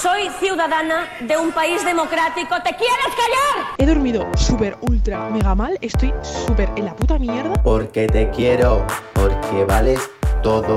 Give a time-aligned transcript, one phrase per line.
[0.00, 2.54] Soy ciudadana de un país democrático.
[2.64, 3.74] ¿Te quieres callar?
[3.76, 5.76] He dormido súper, ultra, mega mal.
[5.82, 7.62] Estoy súper en la puta mierda.
[7.62, 10.00] Porque te quiero, porque vales
[10.42, 10.74] todo.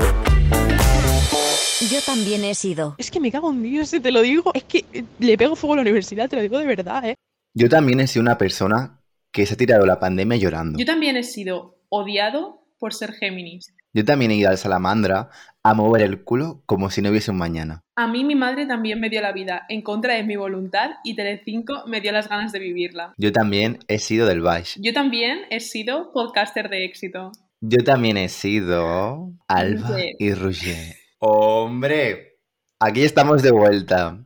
[1.90, 2.96] Yo también he sido.
[2.98, 4.50] Es que me cago en Dios, si te lo digo.
[4.52, 7.14] Es que eh, le pego fuego a la universidad, te lo digo de verdad, ¿eh?
[7.54, 9.00] Yo también he sido una persona
[9.32, 10.78] que se ha tirado la pandemia llorando.
[10.78, 13.74] Yo también he sido odiado por ser Géminis.
[13.94, 15.30] Yo también he ido al Salamandra
[15.62, 17.80] a mover el culo como si no hubiese un mañana.
[17.96, 21.14] A mí mi madre también me dio la vida en contra de mi voluntad y
[21.14, 23.14] Telecinco me dio las ganas de vivirla.
[23.16, 24.76] Yo también he sido del Baix.
[24.80, 27.30] Yo también he sido podcaster de éxito.
[27.60, 30.16] Yo también he sido Alba Roger.
[30.18, 30.96] y Roger.
[31.18, 32.38] Hombre,
[32.80, 34.18] aquí estamos de vuelta.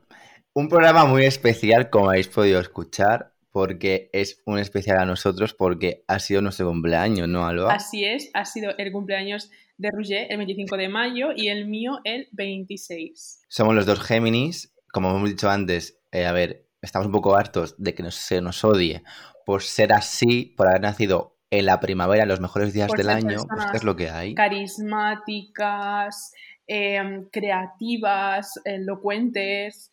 [0.54, 6.04] Un programa muy especial, como habéis podido escuchar, porque es un especial a nosotros porque
[6.08, 7.72] ha sido nuestro cumpleaños, ¿no, Alba?
[7.72, 12.00] Así es, ha sido el cumpleaños de Roger el 25 de mayo y el mío
[12.04, 13.42] el 26.
[13.48, 17.74] Somos los dos Géminis, como hemos dicho antes, eh, a ver, estamos un poco hartos
[17.78, 19.02] de que nos- se nos odie
[19.46, 23.08] por ser así, por haber nacido en la primavera, en los mejores días Por del
[23.08, 24.34] año, pues ¿qué es lo que hay?
[24.34, 26.32] Carismáticas,
[26.66, 27.00] eh,
[27.32, 29.90] creativas, elocuentes.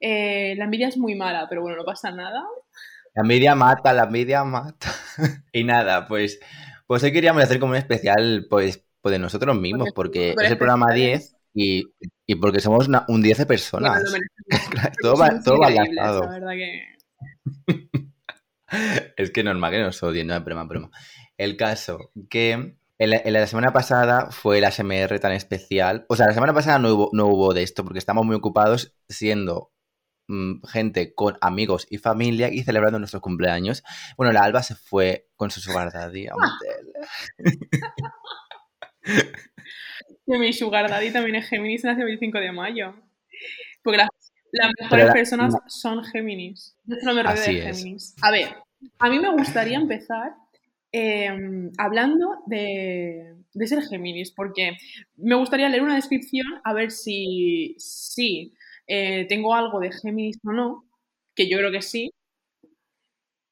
[0.00, 2.42] Eh, la envidia es muy mala, pero bueno, no pasa nada.
[3.16, 4.92] La envidia mata, la envidia mata.
[5.52, 6.38] y nada, pues,
[6.86, 10.52] pues hoy queríamos hacer como un especial, pues, pues de nosotros mismos, Porque porque es
[10.52, 11.30] el programa especiales.
[11.30, 11.94] 10 y,
[12.26, 14.02] y porque somos una- un 10 de personas.
[15.00, 15.58] Todo va, todo
[16.50, 16.82] que...
[19.16, 20.90] Es que normal que nos odien, no es broma, broma.
[21.38, 26.04] El caso que en la, en la semana pasada fue el ASMR tan especial.
[26.08, 28.94] O sea, la semana pasada no hubo, no hubo de esto porque estamos muy ocupados
[29.08, 29.70] siendo
[30.68, 33.82] gente con amigos y familia y celebrando nuestros cumpleaños.
[34.16, 36.92] Bueno, la Alba se fue con su sugar daddy a un hotel.
[40.26, 42.94] Que mi sugar daddy también es Géminis, nació el 25 de mayo.
[43.82, 44.08] Porque las,
[44.52, 46.76] las mejores la- personas son Géminis.
[46.84, 47.78] Yo solo me rodeo de es.
[47.78, 48.16] Géminis.
[48.22, 48.48] A ver,
[48.98, 50.32] a mí me gustaría empezar
[50.90, 51.30] eh,
[51.78, 54.76] hablando de, de ser Géminis, porque
[55.16, 58.52] me gustaría leer una descripción a ver si, si
[58.86, 60.84] eh, tengo algo de Géminis o no,
[61.34, 62.10] que yo creo que sí,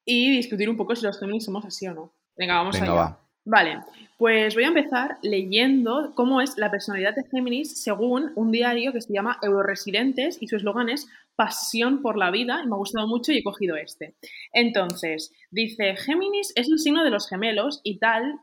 [0.06, 2.14] y discutir un poco si los Géminis somos así o no.
[2.36, 3.00] Venga, vamos Venga, allá.
[3.00, 3.20] va.
[3.46, 3.80] Vale,
[4.16, 9.02] pues voy a empezar leyendo cómo es la personalidad de Géminis según un diario que
[9.02, 11.06] se llama Euroresidentes y su eslogan es
[11.36, 14.14] Pasión por la vida y me ha gustado mucho y he cogido este.
[14.52, 18.38] Entonces, dice, Géminis es el signo de los gemelos y tal,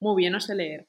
[0.00, 0.86] muy bien, no sé leer.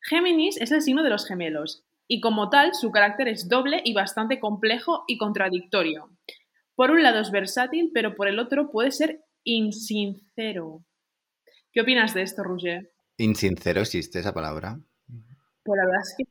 [0.00, 1.84] Géminis es el signo de los gemelos
[2.14, 6.10] y como tal su carácter es doble y bastante complejo y contradictorio.
[6.74, 10.84] Por un lado es versátil, pero por el otro puede ser insincero.
[11.72, 12.92] ¿Qué opinas de esto, Roger?
[13.16, 14.78] Insincero existe esa palabra.
[15.64, 16.24] Pues la verdad es que.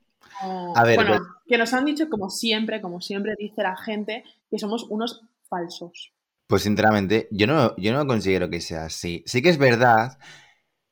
[0.45, 3.75] no- A ver, bueno, pues- que nos han dicho, como siempre, como siempre dice la
[3.75, 6.13] gente, que somos unos falsos.
[6.47, 9.23] Pues sinceramente, yo no, yo no considero que sea así.
[9.25, 10.17] Sí que es verdad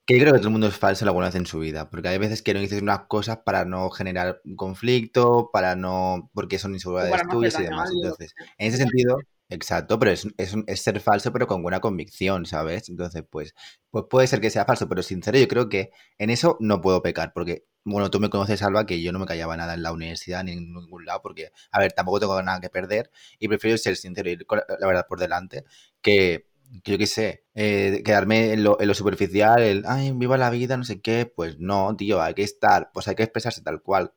[0.10, 2.08] que yo creo que todo el mundo es falso alguna vez en su vida, porque
[2.08, 6.74] hay veces que no dices unas cosas para no generar conflicto, para no, porque son
[6.74, 7.92] inseguridades no tuyas y demás.
[7.94, 12.90] Entonces, en ese sentido, exacto, pero es, es, ser falso, pero con buena convicción, ¿sabes?
[12.90, 13.54] Entonces, pues,
[13.92, 17.04] pues puede ser que sea falso, pero sincero, yo creo que en eso no puedo
[17.04, 19.92] pecar, porque, bueno, tú me conoces, Alba, que yo no me callaba nada en la
[19.92, 23.78] universidad ni en ningún lado, porque, a ver, tampoco tengo nada que perder y prefiero
[23.78, 25.66] ser sincero y ir con la, la verdad por delante
[26.02, 26.49] que
[26.84, 31.02] yo qué sé, eh, quedarme en lo, superficial, el, ay, viva la vida, no sé
[31.02, 34.14] qué, pues no, tío, hay que estar, pues hay que expresarse tal cual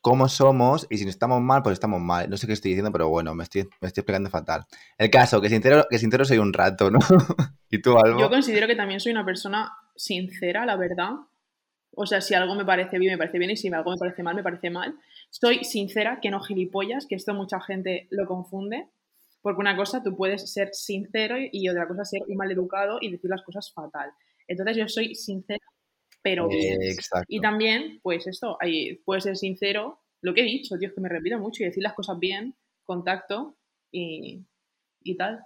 [0.00, 2.30] como somos y si estamos mal, pues estamos mal.
[2.30, 4.64] No sé qué estoy diciendo, pero bueno, me estoy, me estoy explicando fatal.
[4.96, 6.98] El caso, que sincero, que sincero soy un rato, ¿no?
[7.70, 8.20] ¿Y tú, Alba?
[8.20, 11.10] Yo considero que también soy una persona sincera, la verdad.
[11.94, 14.22] O sea, si algo me parece bien, me parece bien, y si algo me parece
[14.22, 14.94] mal, me parece mal.
[15.30, 18.88] Soy sincera, que no gilipollas, que esto mucha gente lo confunde.
[19.48, 23.30] Porque una cosa, tú puedes ser sincero y otra cosa ser un maleducado y decir
[23.30, 24.10] las cosas fatal.
[24.46, 25.64] Entonces yo soy sincera,
[26.20, 26.82] pero bien.
[26.82, 27.24] Eh, exacto.
[27.26, 31.00] Y también, pues esto, ahí puedes ser sincero, lo que he dicho, tío, es que
[31.00, 33.56] me repito mucho y decir las cosas bien, contacto
[33.90, 34.44] y,
[35.02, 35.40] y tal.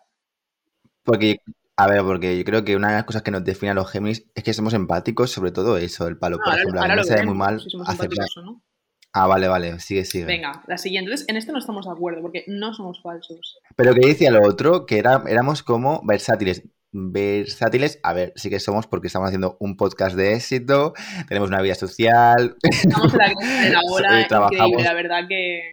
[1.05, 1.37] Porque,
[1.77, 3.88] a ver, porque yo creo que una de las cosas que nos define a los
[3.88, 6.94] Géminis es que somos empáticos, sobre todo eso, el palo, por ahora ejemplo, a ahora
[6.97, 8.27] mí me sale muy mal si aceptar...
[8.43, 8.65] no.
[9.14, 10.25] Ah, vale, vale, sigue, sigue.
[10.25, 11.11] Venga, la siguiente.
[11.11, 13.59] Entonces, en esto no estamos de acuerdo, porque no somos falsos.
[13.76, 16.62] Pero que decía lo otro, que era, éramos como versátiles.
[16.94, 20.93] Versátiles, a ver, sí que somos porque estamos haciendo un podcast de éxito,
[21.29, 23.29] tenemos una vida social, Estamos en la
[23.64, 24.82] de la ola, Eh, trabajamos.
[24.82, 25.73] la verdad que...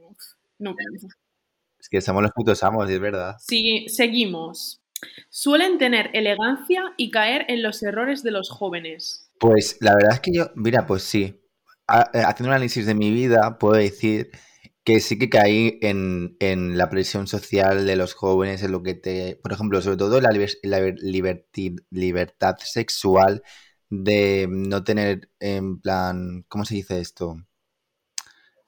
[0.60, 0.76] No.
[1.80, 3.36] es que somos los putos amos, es verdad.
[3.40, 4.82] Sigue- seguimos.
[5.30, 9.30] Suelen tener elegancia y caer en los errores de los jóvenes.
[9.40, 11.42] Pues la verdad es que yo, mira, pues sí,
[11.90, 14.32] haciendo un análisis de mi vida, puedo decir
[14.84, 18.96] que sí que caí en, en la presión social de los jóvenes, en lo que
[18.96, 20.32] te, por ejemplo, sobre todo la,
[20.64, 20.94] la
[21.92, 23.44] libertad sexual
[23.90, 27.38] de no tener en plan, ¿cómo se dice esto?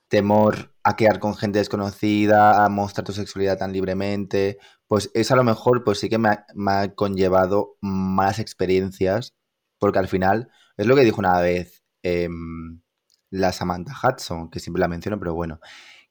[0.07, 4.57] Temor a quedar con gente desconocida, a mostrar tu sexualidad tan libremente,
[4.87, 9.35] pues eso a lo mejor pues sí que me ha, conllevado malas experiencias,
[9.79, 12.81] porque al final, es lo que dijo una vez em,
[13.31, 15.59] la Samantha Hudson, que siempre la menciono, pero bueno,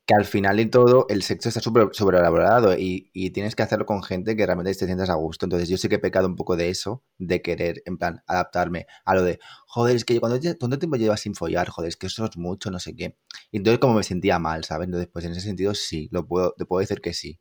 [0.07, 3.87] que al final y todo el sexo está súper sobrevalorado y, y tienes que hacerlo
[3.87, 5.47] con gente que realmente te sientas a gusto.
[5.47, 8.87] Entonces yo sí que he pecado un poco de eso, de querer, en plan, adaptarme
[9.05, 11.69] a lo de, joder, es que cuando lle- ¿cuánto tiempo llevas sin follar?
[11.69, 13.17] Joder, es que eso es mucho, no sé qué.
[13.53, 14.87] Y entonces como me sentía mal, ¿sabes?
[14.87, 17.39] Entonces pues en ese sentido sí, lo puedo, te puedo decir que sí.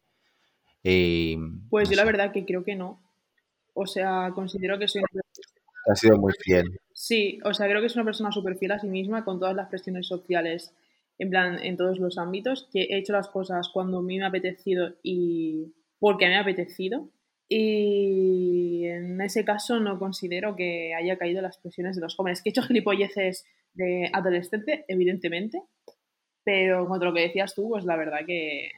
[0.84, 1.38] Y,
[1.70, 3.02] Pues no yo la verdad que creo que no.
[3.74, 5.22] O sea, considero que soy una
[5.88, 6.80] ha sido muy fiel.
[6.94, 9.56] Sí, o sea, creo que es una persona súper fiel a sí misma con todas
[9.56, 10.74] las presiones sociales,
[11.18, 14.26] en plan, en todos los ámbitos, que he hecho las cosas cuando a mí me
[14.26, 17.10] ha apetecido y porque me ha apetecido.
[17.48, 22.42] Y en ese caso no considero que haya caído las presiones de los jóvenes.
[22.42, 25.64] Que he hecho gilipolleces de adolescente, evidentemente,
[26.44, 28.72] pero cuanto a lo que decías tú, pues la verdad que,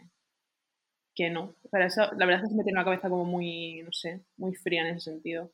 [1.15, 1.55] que no.
[1.71, 4.21] Pero eso, la verdad es que se me tiene una cabeza como muy, no sé,
[4.37, 5.51] muy fría en ese sentido.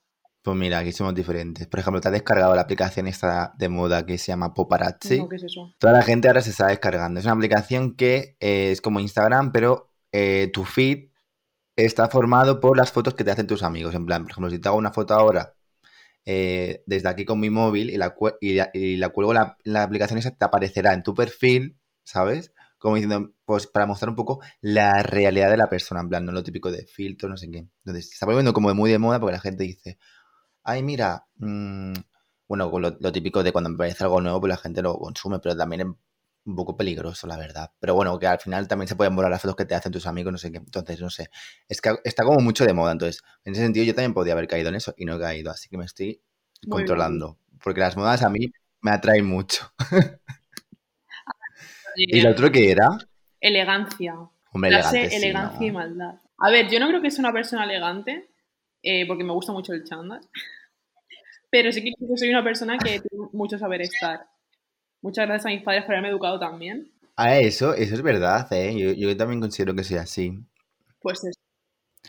[0.47, 1.67] Pues mira, aquí somos diferentes.
[1.67, 5.17] Por ejemplo, te has descargado la aplicación esta de moda que se llama Paparazzi.
[5.17, 5.73] No, ¿qué es eso?
[5.77, 7.19] Toda la gente ahora se está descargando.
[7.19, 11.09] Es una aplicación que eh, es como Instagram, pero eh, tu feed
[11.75, 13.93] está formado por las fotos que te hacen tus amigos.
[13.93, 15.53] En plan, por ejemplo, si te hago una foto ahora
[16.25, 19.57] eh, desde aquí con mi móvil y la, cue- y la, y la cuelgo la,
[19.65, 22.53] la aplicación esa, te aparecerá en tu perfil, ¿sabes?
[22.77, 26.31] Como diciendo, pues para mostrar un poco la realidad de la persona, en plan, no
[26.31, 27.67] lo típico de filtros, no sé qué.
[27.85, 29.97] Entonces, se está volviendo como muy de moda porque la gente dice,
[30.67, 31.93] ay, mira, mm,
[32.47, 35.39] bueno, lo, lo típico de cuando me parece algo nuevo, pues la gente lo consume,
[35.39, 35.87] pero también es
[36.45, 37.71] un poco peligroso, la verdad.
[37.79, 40.07] Pero bueno, que al final también se pueden borrar las fotos que te hacen tus
[40.07, 40.57] amigos, no sé qué.
[40.57, 41.29] Entonces, no sé.
[41.67, 42.91] Es que está como mucho de moda.
[42.91, 45.51] Entonces, en ese sentido, yo también podía haber caído en eso y no he caído.
[45.51, 46.69] Así que me estoy Muy bien.
[46.69, 47.37] controlando.
[47.63, 49.71] Porque las modas a mí me atraen mucho.
[51.95, 52.89] ¿Y lo otro que era?
[53.41, 54.15] Elegancia.
[54.51, 55.65] Hombre, Clase, elegante, sí, elegancia ¿no?
[55.65, 56.15] y maldad.
[56.37, 58.29] A ver, yo no creo que sea una persona elegante,
[58.83, 60.21] eh, porque me gusta mucho el chándal,
[61.49, 64.27] pero sí que soy una persona que tiene mucho saber estar.
[65.01, 66.91] Muchas gracias a mis padres por haberme educado también.
[67.15, 68.75] Ah, eso, eso es verdad, ¿eh?
[68.77, 70.39] Yo, yo también considero que soy así.
[70.99, 71.39] Pues eso.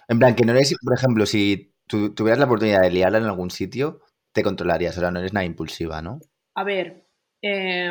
[0.09, 3.25] En plan, que no eres, por ejemplo, si tú tuvieras la oportunidad de liarla en
[3.25, 4.01] algún sitio,
[4.33, 4.97] te controlarías.
[4.97, 6.21] Ahora no eres nada impulsiva, ¿no?
[6.55, 7.05] A ver,
[7.43, 7.91] eh,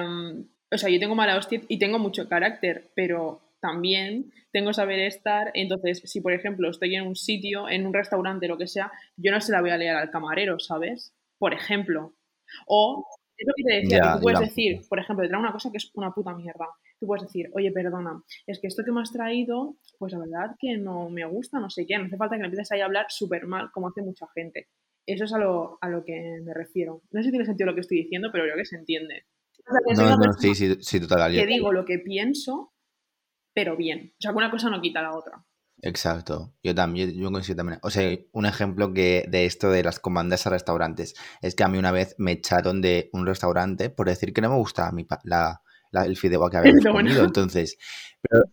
[0.72, 5.52] o sea, yo tengo mala hostia y tengo mucho carácter, pero también tengo saber estar.
[5.54, 9.32] Entonces, si por ejemplo estoy en un sitio, en un restaurante, lo que sea, yo
[9.32, 11.14] no se la voy a leer al camarero, ¿sabes?
[11.38, 12.16] Por ejemplo.
[12.66, 13.06] O,
[13.38, 15.70] es lo que te decía, que tú puedes decir, por ejemplo, te trae una cosa
[15.72, 16.68] que es una puta mierda.
[17.00, 20.56] Tú puedes decir, oye, perdona, es que esto que me has traído, pues la verdad
[20.60, 21.98] que no me gusta, no sé qué.
[21.98, 24.68] No hace falta que me empieces ahí a hablar súper mal, como hace mucha gente.
[25.06, 27.02] Eso es a lo, a lo que me refiero.
[27.12, 29.26] No sé si tiene sentido lo que estoy diciendo, pero creo que se entiende.
[29.66, 31.32] O sea, que No, no, sí, sí, sí, total.
[31.32, 32.74] que digo lo que pienso,
[33.54, 34.14] pero bien.
[34.14, 35.46] O sea, que una cosa no quita la otra.
[35.82, 36.54] Exacto.
[36.64, 37.80] Yo también, yo considero también.
[37.84, 41.68] O sea, un ejemplo que de esto de las comandas a restaurantes es que a
[41.68, 45.04] mí una vez me echaron de un restaurante por decir que no me gustaba mi
[45.04, 47.00] pa- la, la- el fideuá que habíamos Perdona.
[47.04, 47.24] comido.
[47.24, 47.78] Entonces,
[48.22, 48.44] pero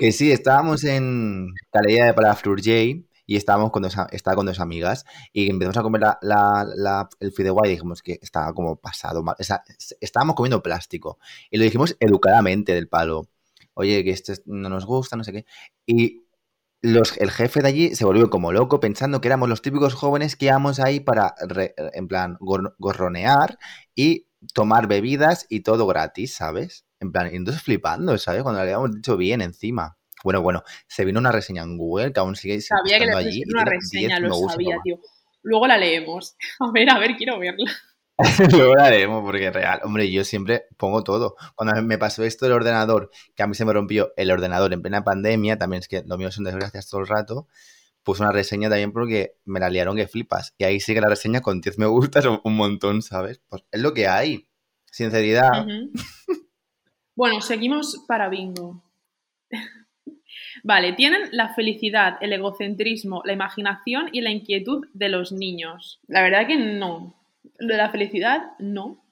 [0.00, 5.04] que sí, estábamos en Calella de Palafrugell y estábamos con dos, estaba con dos amigas
[5.32, 9.22] y empezamos a comer la, la- la- el fideuá y dijimos que estaba como pasado
[9.22, 9.36] mal.
[9.38, 11.18] O sea, es- estábamos comiendo plástico
[11.50, 13.28] y lo dijimos educadamente del palo.
[13.74, 15.46] Oye, que esto es- no nos gusta, no sé qué.
[15.86, 16.24] Y
[16.82, 20.36] los, el jefe de allí se volvió como loco pensando que éramos los típicos jóvenes
[20.36, 23.58] que íbamos ahí para, re- en plan, gor- gorronear
[23.94, 26.84] y tomar bebidas y todo gratis, ¿sabes?
[27.00, 28.42] En plan, y entonces flipando, ¿sabes?
[28.42, 29.96] Cuando le habíamos dicho bien encima.
[30.24, 33.42] Bueno, bueno, se vino una reseña en Google que aún sigue Sabía que le allí
[33.52, 34.98] una reseña, 10 lo sabía, tío.
[35.42, 36.36] Luego la leemos.
[36.60, 37.70] A ver, a ver, quiero verla.
[38.78, 39.80] Haremos porque real.
[39.84, 41.36] Hombre, yo siempre pongo todo.
[41.54, 44.82] Cuando me pasó esto del ordenador, que a mí se me rompió el ordenador en
[44.82, 47.48] plena pandemia, también es que lo mío son desgracias todo el rato,
[48.02, 50.54] puse una reseña también porque me la liaron que flipas.
[50.58, 53.40] Y ahí sigue la reseña con 10 me gustas un montón, ¿sabes?
[53.48, 54.46] Pues es lo que hay.
[54.84, 55.66] Sinceridad.
[57.14, 58.82] Bueno, seguimos para bingo.
[60.64, 66.00] Vale, tienen la felicidad, el egocentrismo, la imaginación y la inquietud de los niños.
[66.06, 67.21] La verdad que no.
[67.58, 69.04] Lo de la felicidad, no.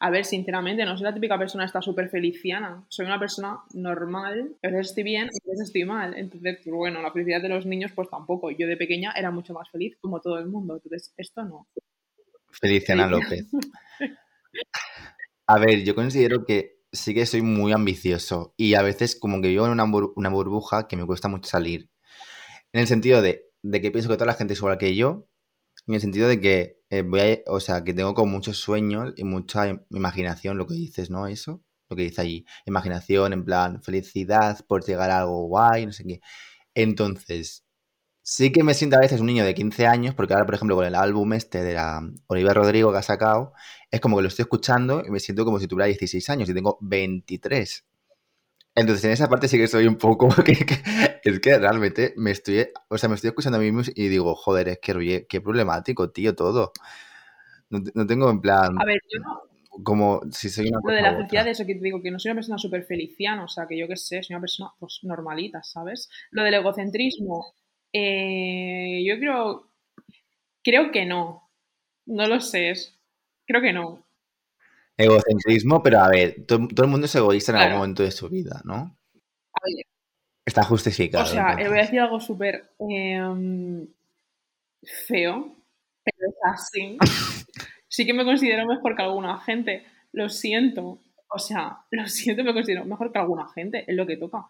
[0.00, 2.84] A ver, sinceramente, no soy la típica persona que está súper feliciana.
[2.88, 4.56] Soy una persona normal.
[4.62, 6.14] A veces estoy bien, a veces estoy mal.
[6.16, 8.50] Entonces, pues bueno, la felicidad de los niños, pues tampoco.
[8.50, 10.74] Yo de pequeña era mucho más feliz, como todo el mundo.
[10.74, 11.68] Entonces, esto no.
[12.50, 13.46] Feliciana López.
[15.46, 19.48] A ver, yo considero que sí que soy muy ambicioso y a veces como que
[19.48, 21.90] vivo en una, una burbuja que me cuesta mucho salir.
[22.72, 25.28] En el sentido de, de que pienso que toda la gente es igual que yo,
[25.86, 29.24] en el sentido de que eh, voy o sea, que tengo como muchos sueños y
[29.24, 31.26] mucha im- imaginación, lo que dices, ¿no?
[31.28, 32.46] Eso, lo que dice allí.
[32.66, 36.20] Imaginación, en plan, felicidad por llegar a algo guay, no sé qué.
[36.74, 37.64] Entonces,
[38.22, 40.76] sí que me siento a veces un niño de 15 años, porque ahora, por ejemplo,
[40.76, 43.52] con el álbum este de la Oliver Rodrigo que ha sacado,
[43.90, 46.54] es como que lo estoy escuchando y me siento como si tuviera 16 años y
[46.54, 47.84] tengo 23.
[48.74, 50.28] Entonces, en esa parte sí que soy un poco.
[50.44, 50.82] que- que-
[51.24, 52.66] es que realmente me estoy.
[52.88, 55.40] O sea, me estoy escuchando a mí mismo y digo, joder, es que oye, qué
[55.40, 56.72] problemático, tío, todo.
[57.70, 58.78] No, te- no tengo en plan.
[58.80, 59.40] A ver, yo no,
[59.82, 62.30] Como si soy una lo de la felicidad, eso que te digo, que no soy
[62.30, 65.62] una persona súper feliciana, o sea, que yo qué sé, soy una persona pues normalita,
[65.62, 66.10] ¿sabes?
[66.30, 67.54] Lo del egocentrismo,
[67.92, 69.68] eh, yo creo,
[70.62, 71.48] creo que no,
[72.06, 72.74] no lo sé,
[73.46, 74.04] creo que no.
[74.96, 78.28] Egocentrismo, pero a ver, todo, todo el mundo es egoísta en algún momento de su
[78.28, 78.74] vida, ¿no?
[78.74, 79.86] A ver,
[80.44, 81.24] Está justificado.
[81.24, 81.68] o sea, eh, entonces.
[81.68, 83.86] voy a decir algo súper em,
[85.06, 85.56] feo,
[86.04, 86.98] pero es así.
[87.94, 90.98] Sí que me considero mejor que alguna gente, lo siento.
[91.28, 94.46] O sea, lo siento, me considero mejor que alguna gente, es lo que toca.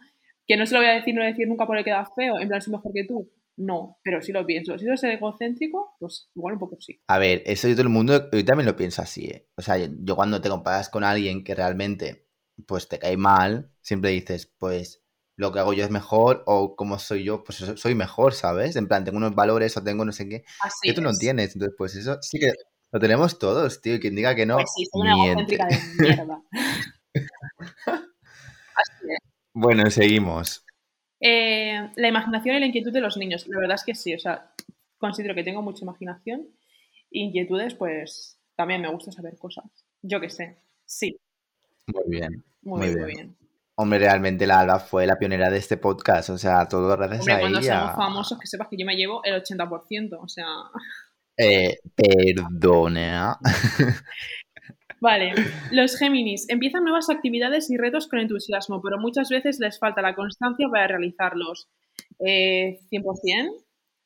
[0.47, 2.39] Que no se lo voy a decir, no voy a decir nunca porque queda feo,
[2.39, 3.29] en plan, soy mejor que tú.
[3.57, 4.79] No, pero sí lo pienso.
[4.79, 7.01] Si soy egocéntrico, pues igual un poco sí.
[7.09, 9.49] A ver, eso yo todo el mundo, yo también lo pienso así, ¿eh?
[9.57, 12.27] O sea, yo cuando te comparas con alguien que realmente,
[12.67, 15.03] pues te cae mal, siempre dices, pues
[15.37, 18.77] lo que hago yo es mejor o como soy yo, pues so- soy mejor, ¿sabes?
[18.77, 21.19] En plan, tengo unos valores o tengo no sé qué, Así que tú no es.
[21.19, 21.55] tienes.
[21.55, 22.53] Entonces, pues eso sí que
[22.91, 23.95] lo tenemos todos, tío.
[23.95, 26.43] Y quien diga que no, Pues sí, soy una egocéntrica de mierda.
[28.75, 29.19] Así es.
[29.55, 30.62] Bueno, seguimos.
[31.25, 33.47] Eh, la imaginación y la inquietud de los niños.
[33.49, 34.53] La verdad es que sí, o sea,
[34.99, 36.49] considero que tengo mucha imaginación.
[37.11, 39.65] Inquietudes, pues también me gusta saber cosas.
[40.03, 40.59] Yo qué sé.
[40.85, 41.17] Sí,
[41.87, 42.45] Muy bien.
[42.63, 43.27] muy, Muy bien, muy bien.
[43.29, 43.37] bien.
[43.77, 47.35] Hombre, realmente la Alba fue la pionera de este podcast, o sea, todo gracias Hombre,
[47.35, 47.67] a cuando ella.
[47.69, 50.19] seamos famosos, que sepas que yo me llevo el 80%.
[50.21, 50.47] O sea,
[51.39, 53.39] Eh, perdona.
[55.03, 55.35] vale.
[55.71, 60.15] Los Géminis empiezan nuevas actividades y retos con entusiasmo, pero muchas veces les falta la
[60.15, 61.69] constancia para realizarlos.
[62.25, 63.53] Eh, 100%,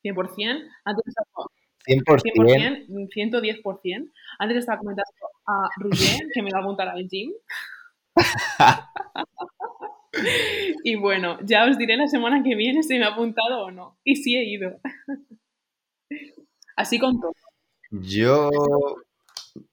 [0.03, 0.69] 100%.
[0.83, 1.47] Antes estaba
[1.85, 2.87] 100%.
[2.89, 4.11] 100%, 110%.
[4.39, 5.11] Antes estaba comentando
[5.45, 7.31] a Roger que me iba a apuntar al gym.
[10.83, 13.97] y bueno, ya os diré la semana que viene si me ha apuntado o no.
[14.03, 14.79] Y si he ido.
[16.75, 17.33] Así con todo.
[17.91, 18.49] Yo,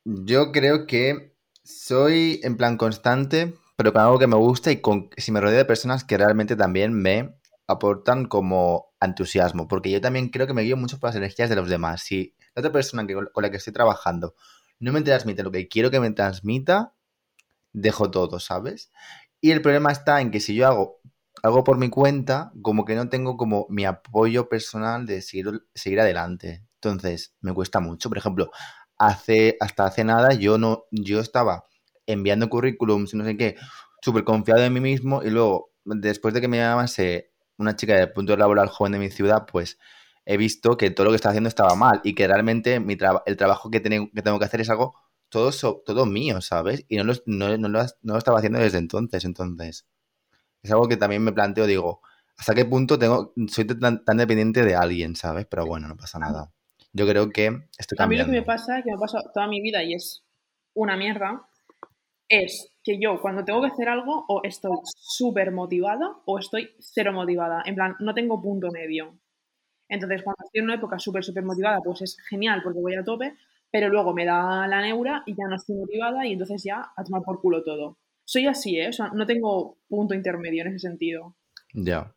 [0.05, 5.11] yo creo que soy en plan constante, pero con algo que me gusta y con,
[5.17, 7.37] si me rodeo de personas que realmente también me
[7.67, 11.57] aportan como entusiasmo, porque yo también creo que me guío mucho por las energías de
[11.57, 12.03] los demás.
[12.03, 14.35] Si la otra persona que, con la que estoy trabajando
[14.79, 16.95] no me transmite lo que quiero que me transmita,
[17.73, 18.91] dejo todo, ¿sabes?
[19.41, 21.01] Y el problema está en que si yo hago
[21.43, 26.01] algo por mi cuenta, como que no tengo como mi apoyo personal de seguir, seguir
[26.01, 26.65] adelante.
[26.77, 28.09] Entonces, me cuesta mucho.
[28.09, 28.51] Por ejemplo,
[28.99, 31.65] hace, hasta hace nada yo no, yo estaba
[32.07, 33.57] enviando currículums no sé qué,
[34.03, 38.13] súper confiado en mí mismo, y luego, después de que me llamase una chica del
[38.13, 39.79] punto laboral joven de mi ciudad, pues
[40.27, 42.97] he visto que todo lo que estaba haciendo estaba mal y que realmente mi
[43.27, 44.95] el trabajo que, tengo que tengo que hacer es algo
[45.29, 46.85] todo, so- todo mío, ¿sabes?
[46.89, 49.25] Y no lo, no, no lo, no lo estaba haciendo desde entonces.
[49.25, 49.87] Entonces,
[50.63, 52.03] es algo que también me planteo, digo,
[52.39, 55.47] ¿hasta qué punto tengo, soy tan, tan dependiente de alguien, ¿sabes?
[55.51, 56.54] Pero bueno, no pasa nada.
[56.95, 57.47] Yo creo que
[57.77, 59.95] estoy A mí lo que me pasa, que me ha pasado toda mi vida y
[59.95, 60.25] es
[60.75, 61.43] una mierda,
[62.29, 67.13] es que yo cuando tengo que hacer algo o estoy súper motivada o estoy cero
[67.13, 67.63] motivada.
[67.67, 69.19] En plan, no tengo punto medio.
[69.89, 73.05] Entonces, cuando estoy en una época súper, súper motivada, pues es genial porque voy a
[73.05, 73.35] tope,
[73.73, 77.05] pero luego me da la neura y ya no estoy motivada y entonces ya a
[77.05, 77.99] tomar por culo todo.
[78.25, 78.89] Soy así, ¿eh?
[78.89, 81.35] O sea, no tengo punto intermedio en ese sentido.
[81.75, 82.14] Ya.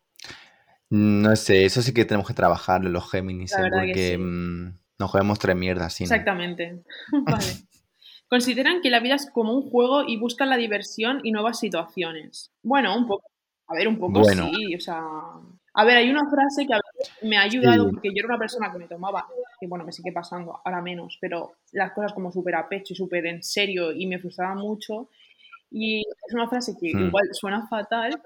[0.90, 3.68] No sé, eso sí que tenemos que trabajarlo los Géminis, ¿eh?
[3.70, 4.18] porque sí.
[4.18, 6.04] mm, nos jodemos tres mierdas, sí.
[6.04, 6.06] ¿no?
[6.06, 6.82] Exactamente.
[7.24, 7.44] vale.
[8.28, 12.52] Consideran que la vida es como un juego y buscan la diversión y nuevas situaciones.
[12.62, 13.26] Bueno, un poco.
[13.68, 14.48] A ver, un poco Bueno.
[14.54, 15.02] sí, o sea.
[15.74, 17.90] A ver, hay una frase que a veces me ha ayudado Sí.
[17.92, 19.26] porque yo era una persona que me tomaba,
[19.60, 22.96] que bueno, me sigue pasando, ahora menos, pero las cosas como súper a pecho y
[22.96, 25.08] súper en serio y me frustraba mucho.
[25.70, 27.06] Y es una frase que Hmm.
[27.08, 28.20] igual suena fatal,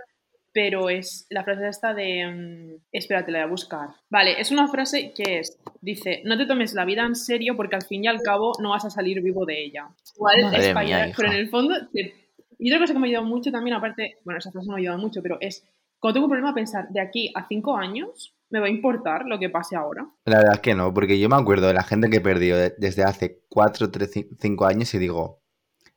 [0.53, 2.27] pero es la frase esta de...
[2.27, 3.89] mm, espérate, la voy a buscar.
[4.11, 7.77] Vale, es una frase que es, dice, no te tomes la vida en serio porque
[7.77, 9.89] al fin y al cabo no vas a salir vivo de ella.
[10.17, 10.69] Igual es
[11.07, 11.15] hija.
[11.17, 11.75] pero en el fondo...
[11.93, 12.15] te-
[12.59, 14.79] Y otra cosa que me ha ayudado mucho también, aparte, bueno, esa frase no me
[14.79, 15.65] ha ayudado mucho, pero es,
[15.99, 19.39] cuando tengo un problema, pensar, de aquí a cinco años, ¿me va a importar lo
[19.39, 20.07] que pase ahora?
[20.27, 22.75] La verdad es que no, porque yo me acuerdo de la gente que perdió de-
[22.79, 25.42] desde hace 4, 3, 5 años y digo,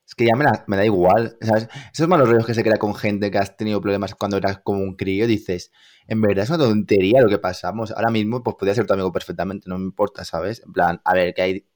[0.07, 1.67] Es que ya me, la- me da igual, ¿sabes?
[1.93, 4.79] Esos malos rollos que se crea con gente que has tenido problemas cuando eras como
[4.81, 5.71] un crío, dices,
[6.07, 7.91] en verdad es una tontería lo que pasamos.
[7.91, 10.61] Ahora mismo, pues podría ser tu amigo perfectamente, no me importa, ¿sabes?
[10.65, 11.67] En plan, a ver, que hay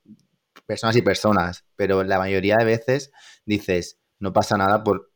[0.66, 3.12] personas y personas, pero la mayoría de veces
[3.46, 5.09] dices, no pasa nada por,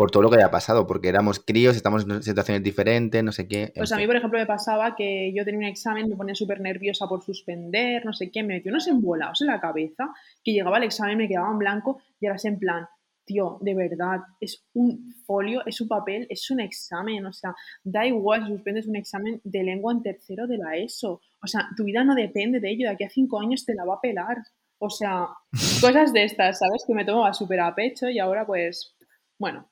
[0.00, 3.46] por todo lo que haya pasado, porque éramos críos, estamos en situaciones diferentes, no sé
[3.46, 3.70] qué.
[3.76, 6.58] Pues a mí, por ejemplo, me pasaba que yo tenía un examen, me ponía súper
[6.62, 10.08] nerviosa por suspender, no sé qué, me metió unos embolados en la cabeza,
[10.42, 12.86] que llegaba el examen, me quedaba en blanco y ahora es en plan,
[13.26, 17.54] tío, de verdad, es un folio, es un papel, es un examen, o sea,
[17.84, 21.68] da igual si suspendes un examen de lengua en tercero de la ESO, o sea,
[21.76, 24.00] tu vida no depende de ello, de aquí a cinco años te la va a
[24.00, 24.38] pelar,
[24.78, 25.26] o sea,
[25.82, 26.84] cosas de estas, ¿sabes?
[26.86, 28.96] Que me tomaba súper a pecho y ahora pues,
[29.38, 29.69] bueno,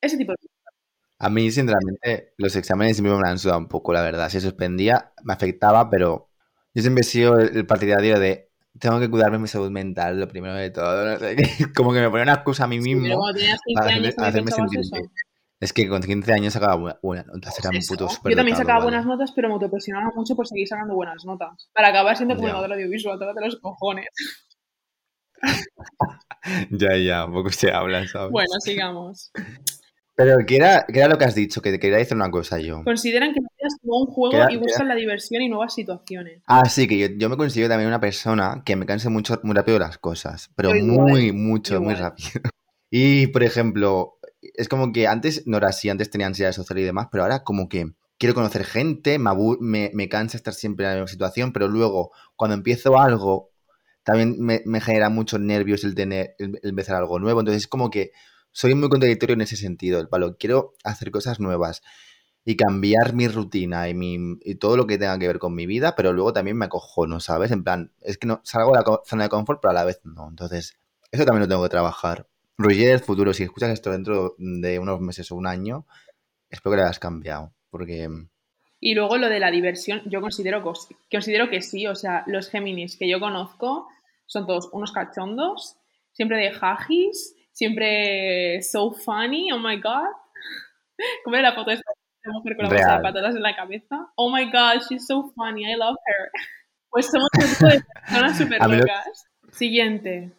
[0.00, 0.38] ese tipo de
[1.18, 4.28] A mí, sinceramente, los exámenes siempre me han sudado un poco, la verdad.
[4.30, 6.30] Si suspendía, me afectaba, pero
[6.74, 10.54] yo siempre he sido el partidario de tengo que cuidarme mi salud mental, lo primero
[10.54, 11.18] de todo.
[11.76, 14.52] Como que me ponía una excusa a mí mismo cuando tenías 15 para años hacerme,
[14.52, 15.10] sentir bien.
[15.58, 17.92] Es que con 15 años sacaba buena- buenas notas, era un Eso.
[17.94, 18.84] puto Yo también sacaba ¿vale?
[18.92, 21.68] buenas notas, pero me autopresionaba mucho por seguir sacando buenas notas.
[21.74, 22.38] Para acabar siendo Ya.
[22.38, 24.06] comunicador audiovisual, tócate los cojones.
[26.70, 28.30] Ya, ya, un poco se habla, ¿sabes?
[28.32, 29.30] Bueno, sigamos.
[30.22, 31.62] Pero ¿qué era, qué era lo que has dicho?
[31.62, 32.84] Que te quería decir una cosa yo.
[32.84, 36.42] Consideran que vida es como un juego y buscan la diversión y nuevas situaciones.
[36.46, 39.54] Ah, sí, que yo, yo me considero también una persona que me canse mucho, muy
[39.54, 42.28] rápido las cosas, pero igual, muy, mucho, muy rápido.
[42.92, 46.82] Y, por ejemplo, es como que antes no era así, antes tenía ansiedad social y
[46.82, 50.90] demás, pero ahora como que quiero conocer gente, me, me, me cansa estar siempre en
[50.90, 53.52] la misma situación, pero luego cuando empiezo algo,
[54.02, 57.68] también me, me genera muchos nervios el tener, el, el empezar algo nuevo, entonces es
[57.68, 58.10] como que
[58.52, 61.82] soy muy contradictorio en ese sentido, el palo, quiero hacer cosas nuevas
[62.44, 65.66] y cambiar mi rutina y, mi, y todo lo que tenga que ver con mi
[65.66, 67.50] vida, pero luego también me acojono, ¿sabes?
[67.50, 70.00] En plan, es que no salgo de la zona de confort, pero a la vez
[70.04, 70.28] no.
[70.28, 70.78] Entonces,
[71.12, 72.26] eso también lo tengo que trabajar.
[72.56, 75.86] Roger, futuro, si escuchas esto dentro de unos meses o un año,
[76.48, 78.08] espero que lo hayas cambiado, porque
[78.80, 80.62] Y luego lo de la diversión, yo considero,
[81.10, 81.86] considero que sí.
[81.86, 83.88] O sea, los Géminis que yo conozco
[84.26, 85.76] son todos unos cachondos,
[86.12, 90.08] siempre de jajis, siempre so funny, oh my god.
[91.24, 91.90] ¿Cómo era la foto de esta
[92.26, 94.12] mujer con la bolsa de patatas en la cabeza?
[94.16, 96.30] Oh my god, she's so funny, I love her.
[96.92, 99.24] Pues somos un tipo de personas súper locas.
[99.52, 100.32] Siguiente.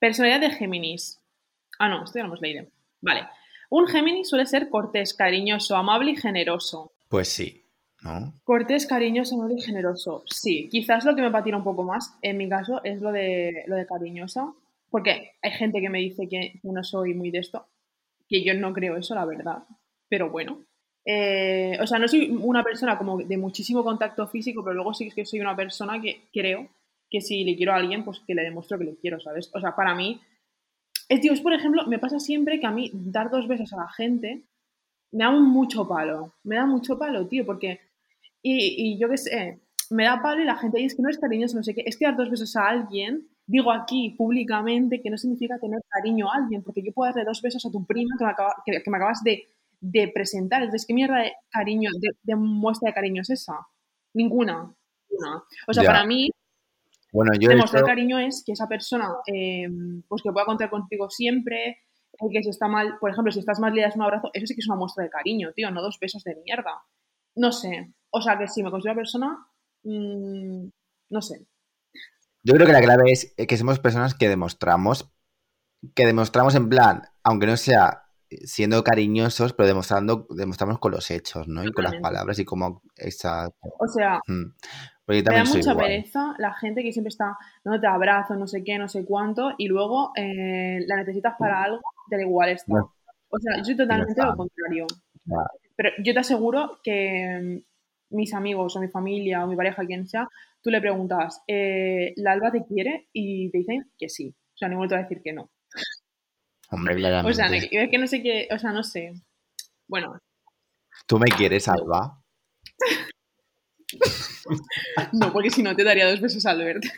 [0.00, 1.20] Personalidad de Géminis.
[1.78, 2.66] Ah, no, esto ya lo hemos leído.
[3.00, 3.28] Vale.
[3.70, 6.90] Un Géminis suele ser cortés, cariñoso, amable y generoso.
[7.08, 7.64] pues sí,
[8.02, 8.34] ¿no?
[8.42, 10.24] Cortés, cariñoso, amable y generoso.
[10.26, 13.62] Sí, quizás lo que me patina un poco más, en mi caso, es lo de,
[13.68, 14.52] lo de cariñosa.
[14.90, 17.66] Porque hay gente que me dice que, no soy muy de esto,
[18.28, 19.64] que yo no creo eso, la verdad.
[20.08, 20.64] Pero bueno.
[21.06, 25.10] Eh, o sea, no soy una persona como de muchísimo contacto físico, pero luego sí
[25.10, 26.68] que soy una persona que creo
[27.08, 29.50] que si le quiero a alguien, pues que le demuestro que le quiero, ¿sabes?
[29.54, 30.20] O sea, para mí,
[31.08, 33.88] es, es por ejemplo, me pasa siempre que a mí dar dos besos a la
[33.88, 34.44] gente
[35.12, 36.34] me da mucho palo.
[36.44, 37.80] Me da mucho palo, tío, porque.
[38.42, 41.18] Y, y yo qué sé, me da palo y la gente dice que no es
[41.18, 41.82] cariñoso, no sé qué.
[41.84, 46.30] Es que dar dos besos a alguien, digo aquí públicamente, que no significa tener cariño
[46.30, 48.82] a alguien, porque yo puedo darle dos besos a tu prima que me, acaba- que,
[48.82, 49.48] que me acabas de,
[49.80, 50.62] de presentar.
[50.62, 53.54] Entonces, ¿qué mierda de cariño, de, de muestra de cariño es esa?
[54.14, 54.72] Ninguna.
[55.10, 55.42] Ninguna.
[55.66, 55.90] O sea, Ya.
[55.90, 56.30] para mí,
[57.12, 59.68] Bueno, yo demostrar esto- cariño es que esa persona, eh,
[60.08, 61.70] pues que pueda contar contigo siempre,
[62.12, 64.46] eh, que si está mal, por ejemplo, si estás mal le das un abrazo, eso
[64.46, 66.82] sí que es una muestra de cariño, tío, no dos besos de mierda.
[67.34, 69.44] No sé, o sea que si me considero persona,
[69.82, 70.68] mm,
[71.10, 71.46] no sé.
[72.42, 75.12] Yo creo que la clave es que somos personas que demostramos,
[75.94, 78.04] que demostramos en plan, aunque no sea
[78.44, 81.64] siendo cariñosos, pero demostrando, demostramos con los hechos, ¿no?
[81.64, 83.48] Y con las palabras y como esa...
[83.78, 84.52] O sea, Mm.
[85.10, 85.76] Me da mucha igual.
[85.76, 89.52] pereza la gente que siempre está, no te abrazo, no sé qué, no sé cuánto,
[89.58, 92.72] y luego eh, la necesitas para algo, te da igual está.
[92.74, 92.94] No.
[93.28, 94.86] O sea, yo soy totalmente lo contrario.
[95.76, 97.69] Pero yo te aseguro que mm,
[98.10, 100.28] mis amigos o mi familia o mi pareja, quien sea,
[100.62, 103.08] tú le preguntas, eh, ¿la Alba te quiere?
[103.12, 104.28] Y te dicen que sí.
[104.54, 105.50] O sea, ninguno te va a decir que no.
[106.70, 107.34] Hombre, O claramente.
[107.34, 109.12] sea, no- es que no sé qué, o sea, no sé.
[109.88, 110.18] Bueno,
[111.06, 112.22] ¿Tú me quieres, Alba?
[115.12, 116.90] no, porque si no te daría dos besos al verte.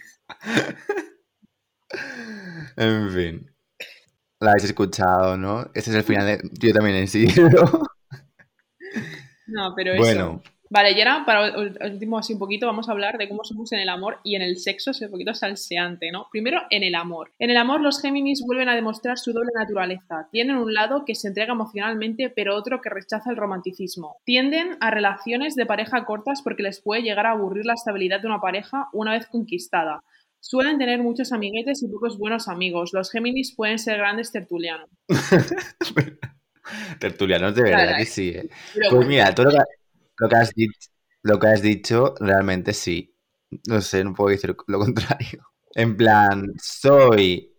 [2.76, 3.50] En fin.
[4.40, 5.62] La habéis escuchado, ¿no?
[5.74, 6.40] Este es el final de...
[6.58, 7.48] Yo también he sido.
[9.46, 10.02] No, pero eso.
[10.02, 13.44] bueno, Vale, y ahora, para el último así un poquito, vamos a hablar de cómo
[13.44, 16.28] somos en el amor y en el sexo, es un poquito salseante, ¿no?
[16.32, 17.30] Primero, en el amor.
[17.38, 20.28] En el amor, los Géminis vuelven a demostrar su doble naturaleza.
[20.32, 24.16] Tienen un lado que se entrega emocionalmente, pero otro que rechaza el romanticismo.
[24.24, 28.28] Tienden a relaciones de pareja cortas porque les puede llegar a aburrir la estabilidad de
[28.28, 30.02] una pareja una vez conquistada.
[30.40, 32.94] Suelen tener muchos amiguetes y pocos buenos amigos.
[32.94, 34.88] Los Géminis pueden ser grandes tertulianos.
[36.98, 38.30] Tertulianos de verdad Claro, que sí.
[38.30, 38.48] ¿eh?
[38.90, 39.81] Pues mira, todo lo que,
[41.22, 43.16] lo que has dicho, realmente sí.
[43.68, 45.46] No sé, no puedo decir lo contrario.
[45.74, 47.54] En plan, soy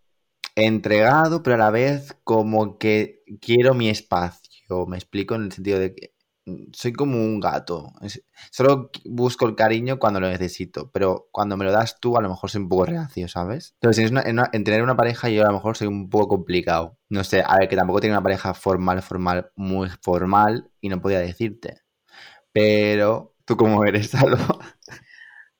[0.56, 4.86] entregado, pero a la vez como que quiero mi espacio.
[4.88, 6.14] Me explico en el sentido de que
[6.74, 7.94] soy como un gato.
[8.52, 12.30] Solo busco el cariño cuando lo necesito, pero cuando me lo das tú, a lo
[12.30, 13.76] mejor soy un poco reacio, ¿sabes?
[13.82, 16.98] Entonces, en, en tener una pareja, yo a lo mejor soy un poco complicado.
[17.10, 21.02] No sé, a ver, que tampoco tengo una pareja formal, formal, muy formal, y no
[21.02, 21.83] podía decirte.
[22.54, 24.60] Pero, ¿tú cómo eres, Salva?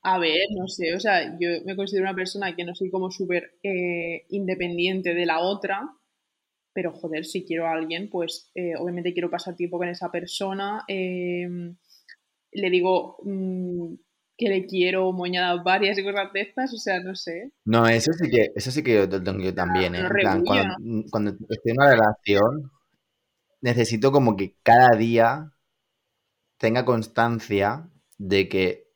[0.02, 3.10] a ver, no sé, o sea, yo me considero una persona que no soy como
[3.10, 5.90] súper eh, independiente de la otra,
[6.72, 10.84] pero joder, si quiero a alguien, pues eh, obviamente quiero pasar tiempo con esa persona.
[10.88, 11.48] eh,
[12.54, 13.94] le digo mm,
[14.36, 17.52] que le quiero moñadas varias y cosas de estas, o sea, no sé.
[17.64, 20.00] No, eso sí que, eso sí que tengo yo también, ¿eh?
[20.00, 20.74] no En plan, cuando,
[21.10, 22.70] cuando estoy en una relación,
[23.60, 25.52] necesito como que cada día
[26.58, 28.92] tenga constancia de que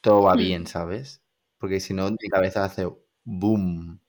[0.00, 0.36] todo va Hmm.
[0.36, 1.22] bien, ¿sabes?
[1.58, 2.86] Porque si no, mi cabeza hace
[3.24, 4.00] boom.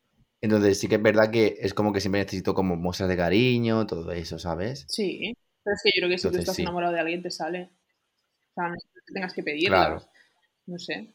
[0.41, 3.85] Entonces sí que es verdad que es como que siempre necesito como muestras de cariño,
[3.87, 4.87] todo eso, ¿sabes?
[4.87, 6.61] Sí, pero es que yo creo que si tú Entonces, estás sí.
[6.61, 7.69] enamorado de alguien te sale.
[8.51, 10.03] O sea, no es que tengas que pedirlas.
[10.03, 10.09] Claro.
[10.67, 11.13] No sé.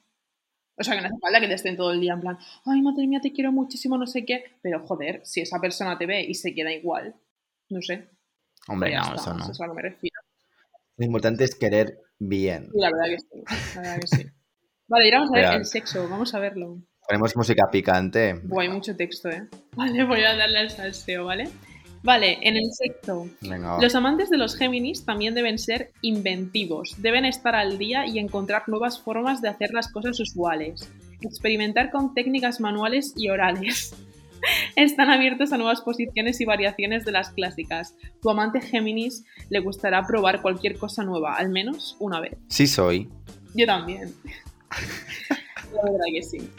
[0.77, 2.83] O sea, que no hace falta que te estén todo el día en plan, ay,
[2.83, 4.44] madre mía, te quiero muchísimo, no sé qué.
[4.62, 7.16] Pero joder, si esa persona te ve y se queda igual,
[7.70, 8.11] no sé.
[8.68, 9.42] Hombre, no, está, eso no.
[9.42, 10.13] eso es a lo que me refiero.
[10.97, 12.69] Lo importante es querer bien.
[12.75, 13.75] La verdad que sí.
[13.75, 14.27] La verdad que sí.
[14.87, 15.57] Vale, y vamos a ver Real.
[15.57, 16.79] el sexo, vamos a verlo.
[17.09, 18.35] Ponemos música picante.
[18.45, 19.49] Buah, hay mucho texto, ¿eh?
[19.77, 21.49] Vale, voy a darle al salseo, ¿vale?
[22.03, 23.29] Vale, en el sexo.
[23.41, 23.79] Venga.
[23.81, 28.69] Los amantes de los Géminis también deben ser inventivos, deben estar al día y encontrar
[28.69, 30.91] nuevas formas de hacer las cosas usuales,
[31.23, 33.95] experimentar con técnicas manuales y orales.
[34.77, 37.97] Están abiertos a nuevas posiciones y variaciones de las clásicas.
[38.21, 42.37] Tu amante Géminis le gustará probar cualquier cosa nueva, al menos una vez.
[42.49, 43.09] Sí soy.
[43.55, 44.13] Yo también.
[45.73, 46.51] La verdad que sí.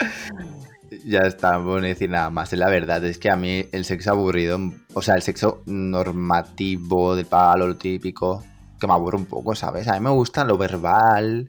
[1.04, 2.52] Ya está, no puedo decir nada más.
[2.52, 4.58] La verdad, es que a mí el sexo aburrido,
[4.94, 8.44] o sea, el sexo normativo del palo, lo típico,
[8.78, 9.88] que me aburre un poco, ¿sabes?
[9.88, 11.48] A mí me gusta lo verbal,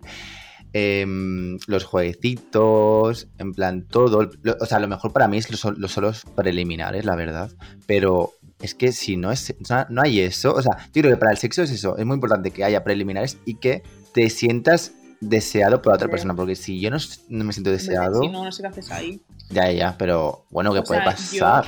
[0.78, 4.30] em, los jueguecitos, en plan todo.
[4.42, 7.52] Lo- o sea, lo mejor para mí es los, los solos preliminares, la verdad.
[7.86, 9.54] Pero es que si no, es,
[9.90, 12.16] no hay eso, o sea, yo creo que para el sexo es eso, es muy
[12.16, 16.80] importante que haya preliminares y que te sientas deseado por la otra persona, porque si
[16.80, 16.98] yo no,
[17.30, 18.22] me siento deseado...
[18.22, 19.22] Si no, no sé qué haces ahí.
[19.50, 21.66] Ya, ya, pero bueno, ¿qué O puede sea, pasar?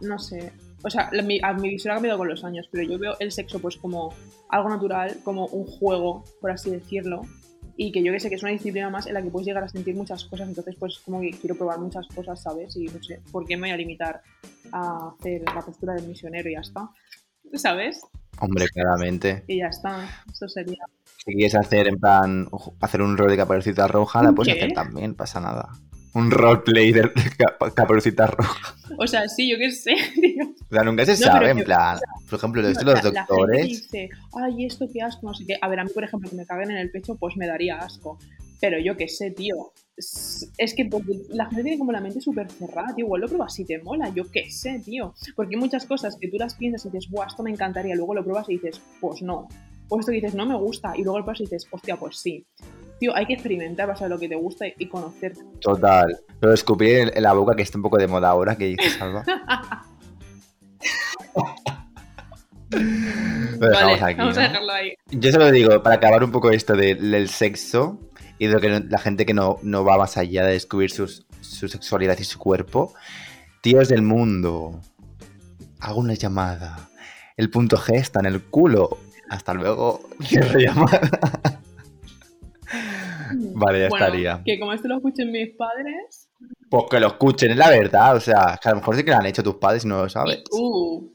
[0.00, 0.52] no sé.
[0.82, 3.14] O sea, la- mi, a- mi visión ha cambiado con los años, pero yo veo
[3.18, 4.14] el sexo pues como
[4.48, 7.22] algo natural, como un juego, por así decirlo.
[7.76, 9.62] Y que yo que sé que es una disciplina más en la que puedes llegar
[9.62, 10.48] a sentir muchas cosas.
[10.48, 12.74] Entonces, pues como que quiero probar muchas cosas, ¿sabes?
[12.76, 14.22] Y no sé, ¿por qué me voy a limitar
[14.72, 16.88] a hacer la postura del misionero y ya está?
[17.54, 18.00] ¿Sabes?
[18.40, 19.44] Hombre, claramente.
[19.46, 20.08] Y ya está.
[20.32, 20.84] Eso sería.
[21.24, 22.48] Si quieres hacer en plan,
[22.80, 24.60] hacer un rol de caperucita roja, la puedes ¿Qué?
[24.60, 25.68] hacer también, pasa nada.
[26.14, 27.02] Un roleplay de
[27.38, 28.74] cap- caperucita roja.
[28.98, 30.44] O sea, sí, yo qué sé, tío.
[30.70, 31.98] O sea, nunca se No, sabe, en que- plan,
[32.28, 33.66] por ejemplo, lo de No, los la- la gente doctores.
[33.66, 35.56] dice, ay, esto qué asco, no sé qué.
[35.60, 37.76] A ver, a mí, por ejemplo, que me caguen en el pecho, pues me daría
[37.78, 38.18] asco.
[38.60, 39.72] Pero yo qué sé, tío.
[39.98, 43.04] Es, que porque la gente tiene como la mente súper cerrada, tío.
[43.06, 45.14] Igual lo pruebas si te mola, yo qué sé, tío.
[45.36, 47.94] Porque hay muchas cosas que tú las piensas y dices, buah, esto me encantaría.
[47.94, 49.48] Luego lo pruebas y dices, pues no.
[49.88, 50.94] O esto que dices, no me gusta.
[50.96, 52.44] Y luego lo pruebas y dices, hostia, pues sí.
[52.98, 55.34] Tío, hay que experimentar para saber lo que te gusta y, conocer.
[55.60, 56.18] Total.
[56.40, 58.94] Pero escupir en, en la boca, que está un poco de moda ahora, que dices,
[58.94, 59.22] Salva.
[62.70, 64.94] Dejamos aquí, vamos a dejarlo ahí.
[65.10, 68.00] Yo solo digo, para acabar un poco esto de- del sexo
[68.38, 70.90] y de lo que no- la gente que no, no va más allá de descubrir
[70.90, 72.92] sus- su sexualidad y su cuerpo,
[73.60, 74.80] tíos del mundo,
[75.80, 76.88] hago una llamada.
[77.36, 78.98] El punto G está en el culo.
[79.28, 80.00] Hasta luego.
[80.22, 81.00] Cierro llamada.
[83.54, 84.42] Vale, ya Bueno, estaría.
[84.44, 86.28] Que como esto lo escuchen mis padres.
[86.70, 88.16] Pues que lo escuchen, es la verdad.
[88.16, 90.02] O sea, que a lo mejor sí que lo han hecho tus padres y no
[90.02, 90.42] lo sabes.
[90.52, 91.08] Uh.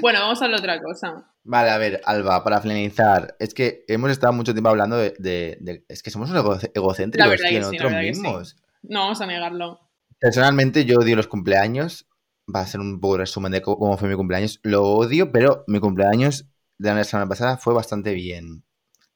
[0.00, 1.28] Bueno, vamos a hablar de otra cosa.
[1.44, 5.14] Vale, a ver, Alba, para finalizar, es que hemos estado mucho tiempo hablando de.
[5.18, 8.20] de- de- es que somos unos ego- egocéntricos, que sí, nosotros verdad que sí.
[8.20, 8.56] mismos.
[8.82, 9.80] No vamos a negarlo.
[10.18, 12.06] Personalmente, yo odio los cumpleaños.
[12.54, 14.60] Va a ser un poco resumen de cómo fue mi cumpleaños.
[14.62, 16.46] Lo odio, pero mi cumpleaños
[16.78, 18.64] de la semana pasada fue bastante bien.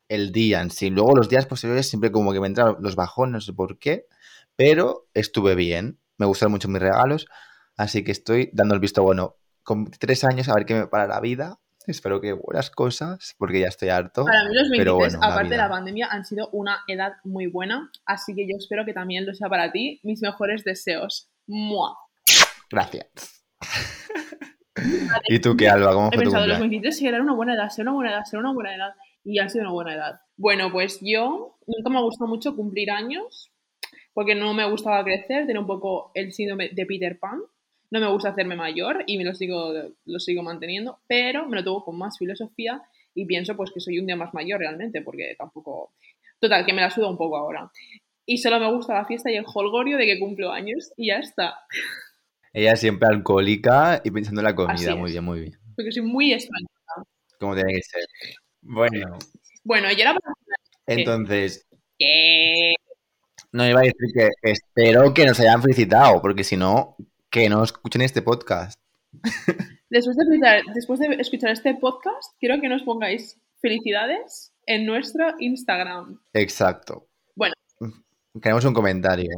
[0.09, 0.91] El día en sí.
[0.91, 4.07] Luego, los días posteriores, siempre como que me entran los bajones, no sé por qué.
[4.55, 5.99] Pero estuve bien.
[6.19, 7.27] Me gustaron mucho mis regalos.
[7.77, 9.37] Así que estoy dando el visto bueno.
[9.67, 11.59] Con tres años, a ver qué me para la vida.
[11.89, 14.25] Espero que buenas cosas, porque ya estoy harto.
[14.25, 17.49] Para mí los 23, Pero bueno, aparte de la pandemia, han sido una edad muy
[17.49, 19.99] buena, así que yo espero que también lo sea para ti.
[20.05, 21.33] Mis mejores deseos.
[21.49, 21.97] ¡Mua!
[22.71, 23.45] Gracias.
[25.29, 25.95] ¿Y tú qué, Alba?
[25.95, 26.71] ¿Cómo He fue tu pensado, los cumpleaños?
[26.71, 28.95] 23 sí, era una buena edad, ser una buena edad, ser una buena edad.
[29.25, 30.21] Y han sido una buena edad.
[30.37, 33.51] Bueno, pues yo nunca me ha gustado mucho cumplir años,
[34.15, 37.41] porque no me gustaba crecer, tenía un poco el síndrome de Peter Pan.
[37.91, 39.73] No me gusta hacerme mayor y me lo sigo,
[40.05, 42.83] lo sigo manteniendo, pero me lo tomo con más filosofía
[43.15, 45.93] y pienso pues que soy un día más mayor realmente, porque tampoco...
[46.39, 47.71] Total, que me la suda un poco ahora.
[48.27, 51.19] Y solo me gusta la fiesta y el holgorio de que cumplo años y ya
[51.19, 51.55] está.
[52.53, 54.97] Ella siempre alcohólica y pensando en la comida.
[54.97, 55.59] Muy bien, muy bien.
[55.77, 56.69] Porque soy muy española.
[57.39, 58.05] Como tiene que ser.
[58.61, 59.19] Bueno,
[59.63, 60.35] Bueno, y era para...
[60.87, 61.67] entonces,
[61.99, 62.75] ¿Qué?
[63.53, 66.97] no iba a decir que espero que nos hayan felicitado, porque si no,
[67.31, 68.81] que no escuchen este podcast.
[69.89, 75.27] Después de, escuchar, después de escuchar este podcast, quiero que nos pongáis felicidades en nuestro
[75.39, 76.21] Instagram.
[76.33, 77.07] Exacto.
[77.37, 77.55] Bueno.
[78.43, 79.31] Queremos un comentario.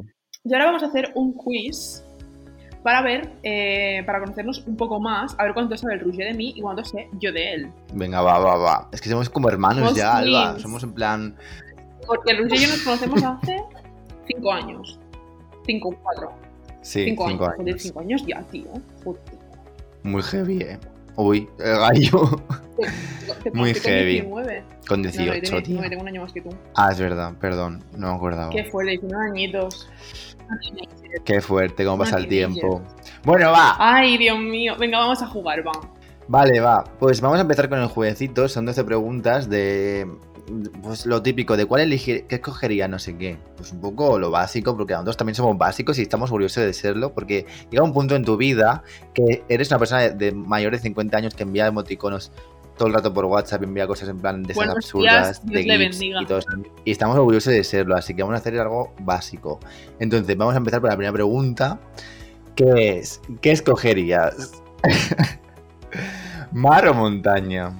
[0.44, 2.02] Y ahora vamos a hacer un quiz
[2.82, 6.34] para ver, eh, para conocernos un poco más, a ver cuánto sabe el Roger de
[6.34, 7.72] mí y cuánto sé yo de él.
[7.92, 8.88] Venga, va, va, va.
[8.92, 10.50] Es que somos como hermanos Somos ya, Alba.
[10.50, 10.62] twins.
[10.62, 11.36] Somos en plan.
[12.06, 13.56] Porque el Roger y yo nos conocemos hace
[14.26, 14.98] cinco años.
[15.66, 16.47] Cinco, cuatro.
[16.82, 17.58] Sí, cinco, cinco, años.
[17.60, 17.82] Años.
[17.82, 18.68] cinco años ya, tío.
[19.04, 19.20] Joder.
[20.02, 20.78] Muy heavy, eh.
[21.16, 22.42] Uy, el gallo.
[23.42, 24.12] Te Muy conocí con heavy.
[24.12, 24.64] 19.
[24.88, 25.82] Con No, no, 18, tengo, tío.
[25.82, 26.50] no, tengo un año más que tú.
[26.76, 27.82] Ah, es verdad, perdón.
[27.96, 28.50] No me acordaba.
[28.50, 29.88] Qué fuerte, 19 añitos.
[31.24, 32.80] Qué fuerte, cómo pasa el tiempo.
[33.24, 33.76] Bueno, va.
[33.78, 34.74] Ay, Dios mío.
[34.78, 35.72] Venga, vamos a jugar, va.
[36.28, 36.84] Vale, va.
[36.98, 38.48] Pues vamos a empezar con el jueguecito.
[38.48, 40.06] Son 12 preguntas de.
[40.82, 43.38] Pues lo típico, de cuál elegir, qué escogería, no sé qué.
[43.56, 47.12] Pues un poco lo básico, porque nosotros también somos básicos y estamos orgullosos de serlo,
[47.12, 48.82] porque llega un punto en tu vida
[49.14, 52.32] que eres una persona de, de mayor de 50 años que envía emoticonos
[52.78, 56.00] todo el rato por WhatsApp, envía cosas en plan de esas absurdas, días, de GIFs
[56.00, 56.48] y todo eso.
[56.84, 59.60] Y estamos orgullosos de serlo, así que vamos a hacer algo básico.
[59.98, 61.78] Entonces, vamos a empezar por la primera pregunta,
[62.54, 64.62] que es, ¿qué escogerías?
[66.52, 67.72] ¿Mar o montaña?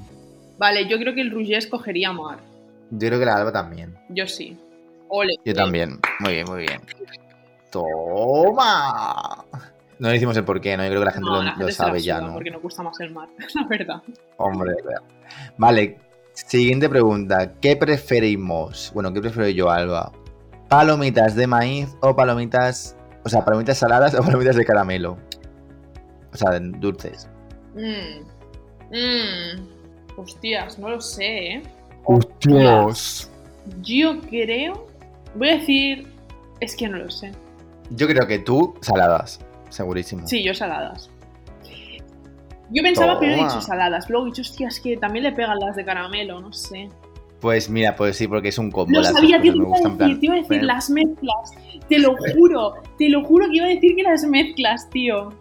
[0.59, 2.41] Vale, yo creo que el Rouget escogería mar.
[2.91, 3.97] Yo creo que la Alba también.
[4.09, 4.59] Yo sí.
[5.09, 5.35] Ole.
[5.45, 6.01] Yo también.
[6.21, 6.81] Muy bien, muy bien.
[7.71, 9.45] ¡Toma!
[9.99, 10.85] No decimos el porqué, ¿no?
[10.85, 12.35] Yo creo que la gente No, lo, la gente sabe ya, ¿no?
[12.35, 14.03] Porque nos gusta más el mar, la verdad.
[14.37, 15.03] Hombre, vea.
[15.57, 15.99] Vale,
[16.33, 17.55] siguiente pregunta.
[17.61, 18.93] ¿Qué preferimos?
[18.95, 20.13] Bueno, ¿qué prefiero yo, Alba?
[20.69, 22.97] ¿Palomitas de maíz o palomitas...
[23.25, 25.19] O sea, palomitas saladas o palomitas de caramelo?
[26.33, 27.29] O sea, dulces.
[27.75, 28.25] Mmm.
[28.91, 29.69] Mmm.
[30.17, 31.63] Hostias, no lo sé, ¿eh?
[32.09, 33.31] ¡Hostias!
[33.83, 34.87] Yo creo.
[35.35, 36.07] Voy a decir.
[36.61, 37.33] Es que no lo sé.
[37.91, 39.41] Yo creo que tú, saladas.
[39.69, 40.27] Segurísimo.
[40.27, 41.11] Sí, yo saladas.
[42.71, 43.55] Yo pensaba primero he Toma.
[43.55, 46.89] dicho saladas, luego he dicho, hostias, que también le pegan las de caramelo, no sé.
[47.41, 48.99] Pues mira, pues sí, porque es un combo.
[49.01, 50.49] Las dos sabía, te me iba a gustan, en decir, plan, te iba a decir
[50.49, 51.53] bueno, las mezclas.
[51.89, 55.33] Te lo juro, te lo juro que iba a decir que las mezclas, tío.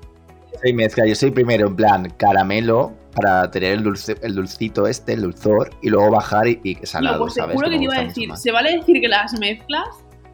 [0.62, 1.06] soy mezcla.
[1.08, 5.72] Yo soy primero en plan caramelo para tener el, dulce, el dulcito este, el dulzor,
[5.82, 7.56] y luego bajar y, y salado, pues te ¿sabes?
[7.56, 9.88] juro que te iba a decir, se vale decir que las mezclas,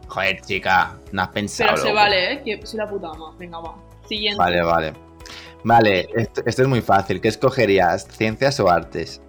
[0.07, 1.69] Joder, chica, no has pensado.
[1.71, 1.95] pero se loco.
[1.95, 2.41] vale, ¿eh?
[2.43, 3.33] Que soy la puta ama.
[3.39, 3.75] Venga, va.
[4.07, 4.37] Siguiente.
[4.37, 4.93] Vale, vale.
[5.63, 7.19] Vale, esto, esto es muy fácil.
[7.21, 8.05] ¿Qué escogerías?
[8.09, 9.21] ¿Ciencias o artes?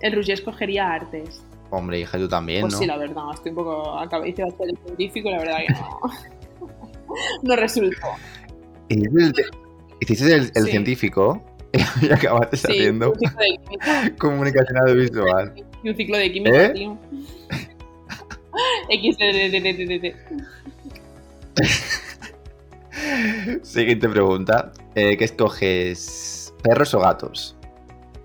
[0.00, 1.42] El Roger escogería artes.
[1.70, 2.78] Hombre, hija, tú también, Pues ¿no?
[2.80, 3.98] sí, la verdad, estoy un poco.
[3.98, 6.00] Acabé de hacer el científico y la verdad que no.
[7.42, 7.96] no resultó.
[8.88, 9.34] ¿Hiciste el,
[10.00, 10.70] hiciste el- el Sí.
[10.70, 11.42] científico
[12.02, 14.12] y acabaste Sí, haciendo un ciclo de química.
[14.18, 15.52] comunicación audiovisual.
[15.82, 16.70] Y un ciclo de química, ¿Eh?
[16.70, 16.98] tío.
[23.62, 24.72] Siguiente pregunta.
[24.94, 26.54] Eh, ¿Qué escoges?
[26.62, 27.56] ¿Perros o gatos?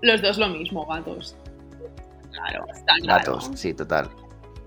[0.02, 1.36] Los dos lo mismo, gatos.
[2.32, 3.32] Claro, está claro.
[3.36, 4.08] Gatos, sí, total.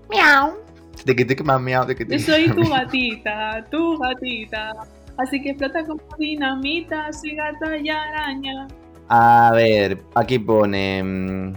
[0.08, 0.56] Miau.
[1.04, 4.72] Tiki, tiki, mam, miau, tiki, Yo soy tu gatita, tu gatita.
[5.18, 8.68] Así que flota como dinamita, soy gata y araña.
[9.08, 11.02] A ver, aquí pone.
[11.02, 11.52] mm,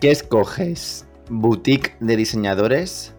[0.00, 1.06] ¿Qué escoges?
[1.28, 3.14] ¿Boutique de diseñadores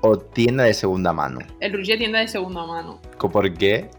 [0.00, 1.40] o tienda de segunda mano?
[1.60, 3.00] El Rouget tienda de segunda mano.
[3.18, 3.90] ¿Co- ¿Por qué?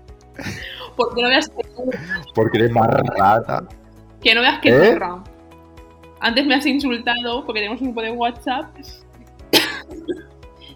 [0.95, 1.61] Porque no veas que,
[2.35, 3.63] Porque eres más rata.
[4.21, 4.99] que no veas que ¿Eh?
[6.21, 8.75] Antes me has insultado porque tenemos un grupo de WhatsApp.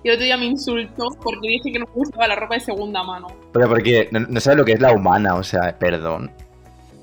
[0.04, 2.60] Y el otro día me insultó porque dije que no me gustaba la ropa de
[2.62, 3.28] segunda mano.
[3.52, 6.32] Pero porque no, no sabe lo que es la humana, o sea, perdón.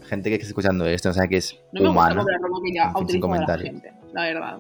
[0.08, 2.16] Gente que está escuchando esto no sabe que es No me gusta humana.
[2.16, 4.58] comprar ropa que ya utilizado la gente, la verdad.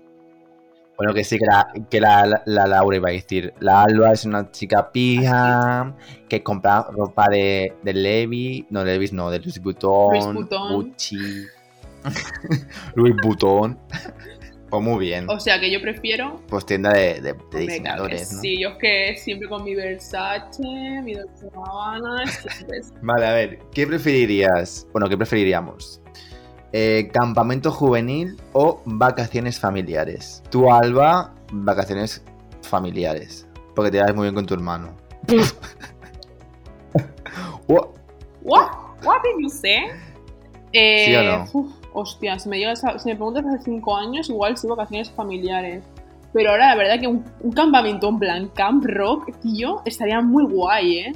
[0.96, 3.54] Bueno, que sí, que la, que la, la- la Laura iba a decir.
[3.60, 5.94] La Alba es una chica pija
[6.28, 10.74] que compra ropa de, de Levi, no Levi's, no, de Louis Vuitton, Louis Vuitton.
[10.74, 11.16] Gucci.
[12.94, 13.78] Louis Vuitton.
[14.70, 15.28] Pues muy bien.
[15.28, 16.40] O sea que yo prefiero.
[16.48, 18.40] Pues tienda de, diseñadores, ¿no?
[18.40, 20.62] Sí, yo es que siempre con mi Versace,
[21.02, 24.86] mi Dolce Gabbana, siempre es- Vale, a ver, ¿qué preferirías?
[24.92, 26.00] Bueno, ¿qué preferiríamos?
[26.72, 30.40] Eh, ¿Campamento juvenil o vacaciones familiares?
[30.50, 32.22] Tú, Alba, vacaciones
[32.62, 33.48] familiares.
[33.74, 34.96] Porque te das muy bien con tu hermano.
[37.66, 37.88] Ua-
[38.42, 38.68] What?
[39.02, 39.88] What did you say?
[40.72, 41.46] Eh, ¿Sí o no?
[41.52, 45.10] uf, hostia, si me, llegas a- si me preguntas hace 5 años, igual sí vacaciones
[45.10, 45.84] familiares.
[46.32, 50.44] Pero ahora la verdad que un, un campamento en plan Camp Rock, tío, estaría muy
[50.44, 51.12] guay, ¿eh?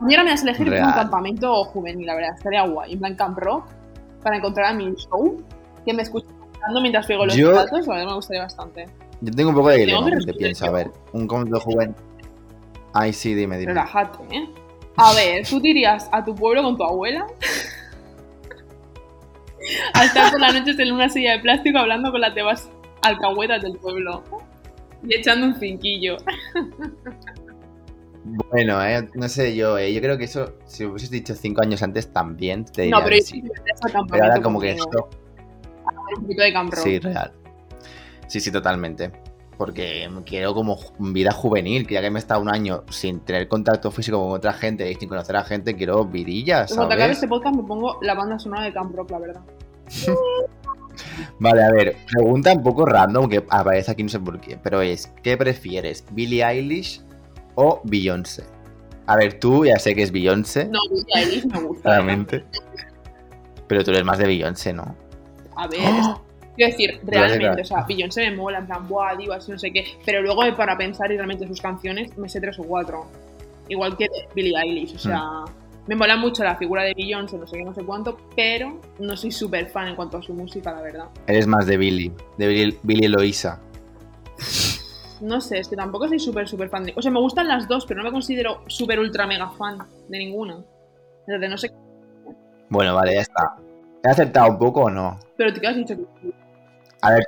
[0.00, 0.86] A mí ahora me das a elegir Real.
[0.88, 2.92] un campamento juvenil, la verdad, estaría guay.
[2.92, 3.64] En plan Camp Rock,
[4.22, 5.42] para encontrar a mi show,
[5.84, 8.86] que me escuche cantando mientras pego los Yo- platos, la verdad me gustaría bastante.
[9.20, 10.66] Yo tengo un poco de dilema, te pienso.
[10.66, 11.94] A ver, un campamento juvenil.
[12.92, 13.72] Ay, sí, dime, dime.
[13.72, 14.48] Relájate, ¿eh?
[14.96, 17.26] A ver, ¿tú te irías a tu pueblo con tu abuela?
[19.94, 22.70] A estar por las noches en una silla de plástico hablando con las demás
[23.02, 24.22] alcahuetas del pueblo.
[25.06, 26.16] Y echando un cinquillo.
[28.50, 31.82] Bueno, eh, no sé yo, eh, yo creo que eso, si hubieses dicho cinco años
[31.82, 33.42] antes también, te diría No, pero que sí.
[34.10, 35.08] Pero ahora como que esto...
[36.16, 36.84] Un poquito de Camp Rock.
[36.84, 37.32] Sí, real.
[38.26, 39.12] Sí, sí, totalmente.
[39.56, 43.48] Porque quiero como vida juvenil, que ya que me he estado un año sin tener
[43.48, 47.26] contacto físico con otra gente y sin conocer a gente, quiero vidillas, Cuando acabe este
[47.26, 49.40] podcast me pongo la banda sonora de Camp Rock, la verdad.
[51.38, 54.80] Vale, a ver, pregunta un poco random que aparece aquí no sé por qué, pero
[54.80, 57.02] es, ¿qué prefieres, Billie Eilish
[57.54, 58.44] o Beyoncé?
[59.06, 61.82] A ver, tú ya sé que es Beyoncé, No, Billie Eilish me gusta.
[61.82, 62.44] claramente.
[63.68, 64.96] Pero tú eres más de Beyoncé, ¿no?
[65.56, 66.20] A ver, ¡Oh!
[66.56, 69.84] Quiero decir, realmente, o sea, Beyoncé me mola, en plan, buah, divas no sé qué.
[70.04, 73.06] Pero luego para pensar y realmente sus canciones, me sé tres o cuatro.
[73.68, 75.44] Igual que Billie Eilish, o sea, Hmm.
[75.86, 79.16] me mola mucho la figura de Beyoncé, no sé qué, no sé cuánto, pero no
[79.16, 81.06] soy súper fan en cuanto a su música, la verdad.
[81.26, 83.60] Eres más de Billie, de Billie, Billie Eloisa.
[85.20, 86.92] No sé, es que tampoco soy súper, súper fan de...
[86.94, 90.18] O sea, me gustan las dos, pero no me considero súper ultra mega fan de
[90.18, 90.58] ninguna.
[91.26, 91.72] Entonces, no sé...
[92.68, 93.56] Bueno, vale, ya está.
[94.04, 95.18] ¿He aceptado un poco o no?
[95.36, 96.04] Pero tú qué has dicho que...
[97.02, 97.24] A ver,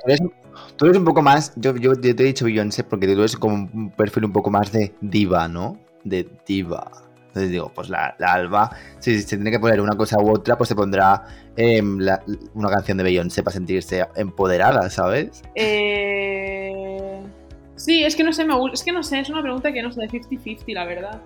[0.75, 1.53] tú eres, un poco más.
[1.55, 4.71] Yo, yo, te he dicho Beyoncé porque tú eres como un perfil un poco más
[4.71, 5.77] de diva, ¿no?
[6.03, 6.91] De diva.
[7.27, 10.57] Entonces digo, pues la, la Alba, si se tiene que poner una cosa u otra,
[10.57, 11.99] pues se pondrá em,
[12.55, 15.43] una canción de Beyoncé para sentirse empoderada, ¿sabes?
[15.53, 17.21] Eh...
[17.75, 19.91] Sí, es que no sé, me es que no sé, es una pregunta que no
[19.91, 21.21] sé, de 50-50, la verdad.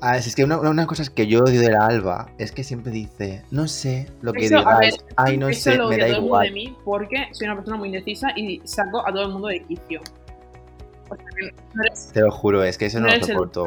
[0.00, 2.92] Ah, es que una, una cosa que yo odio de la Alba es que siempre
[2.92, 6.16] dice, no sé lo que Eso, ver, digáis, ay, no sé, lo me da todo
[6.16, 6.52] el mundo de igual.
[6.52, 10.00] mí porque soy una persona muy indecisa y saco a todo el mundo de quicio.
[11.10, 13.24] O sea, que no eres- Te lo juro, es que eso No no, lo el-
[13.24, 13.66] soporto.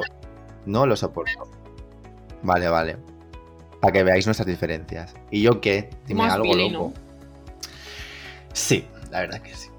[0.66, 1.50] No lo soporto.
[2.44, 2.98] Vale, vale.
[3.82, 5.14] Para que veáis nuestras diferencias.
[5.32, 5.90] ¿Y yo qué?
[6.08, 6.94] Dime Más algo loco.
[8.54, 9.70] Sí, la verdad que sí.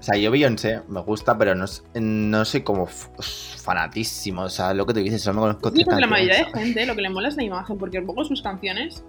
[0.00, 4.42] O sea, yo Beyoncé me gusta, pero no, no soy como fanatísimo.
[4.42, 6.94] O sea, lo que te dices, solo me conozco Sí, la mayoría de gente lo
[6.96, 9.04] que le mola es la imagen, porque luego sus canciones,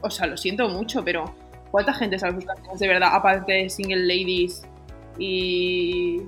[0.00, 1.24] o sea, lo siento mucho, pero
[1.70, 3.10] ¿cuánta gente sabe sus canciones de verdad?
[3.12, 4.62] Aparte de Single Ladies
[5.18, 6.22] y,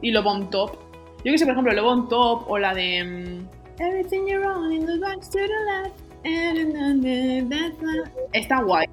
[0.00, 0.76] y Love on Top.
[1.24, 4.72] Yo que sé, por ejemplo, Love on Top o la de mm, Everything You're On
[4.72, 6.00] in the to the Left.
[6.26, 8.86] and then the- that's what- Está guay.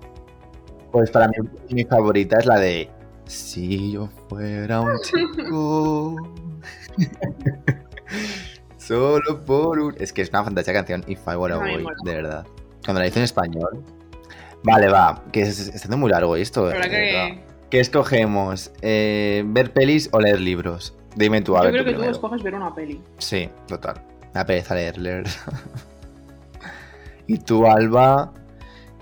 [0.91, 1.35] Pues para mí
[1.69, 2.89] mi favorita es la de
[3.31, 6.15] Si yo fuera un chico.
[8.77, 9.95] Solo por un.
[9.99, 11.03] Es que es una fantástica canción.
[11.07, 12.45] If I Were a Boy, de verdad.
[12.83, 13.83] Cuando la hice en español.
[14.63, 15.23] Vale, va.
[15.31, 16.63] Que es, está haciendo muy largo esto.
[16.63, 16.89] Verdad.
[16.89, 18.71] que ¿Qué escogemos?
[18.81, 20.93] Eh, ¿Ver pelis o leer libros?
[21.15, 21.71] Dime tú, a yo ver.
[21.71, 22.11] creo tú que tú primero.
[22.11, 23.01] escoges ver una peli.
[23.17, 24.01] Sí, total.
[24.23, 25.23] Me da pereza leer, leer.
[27.27, 28.33] y tú, Alba,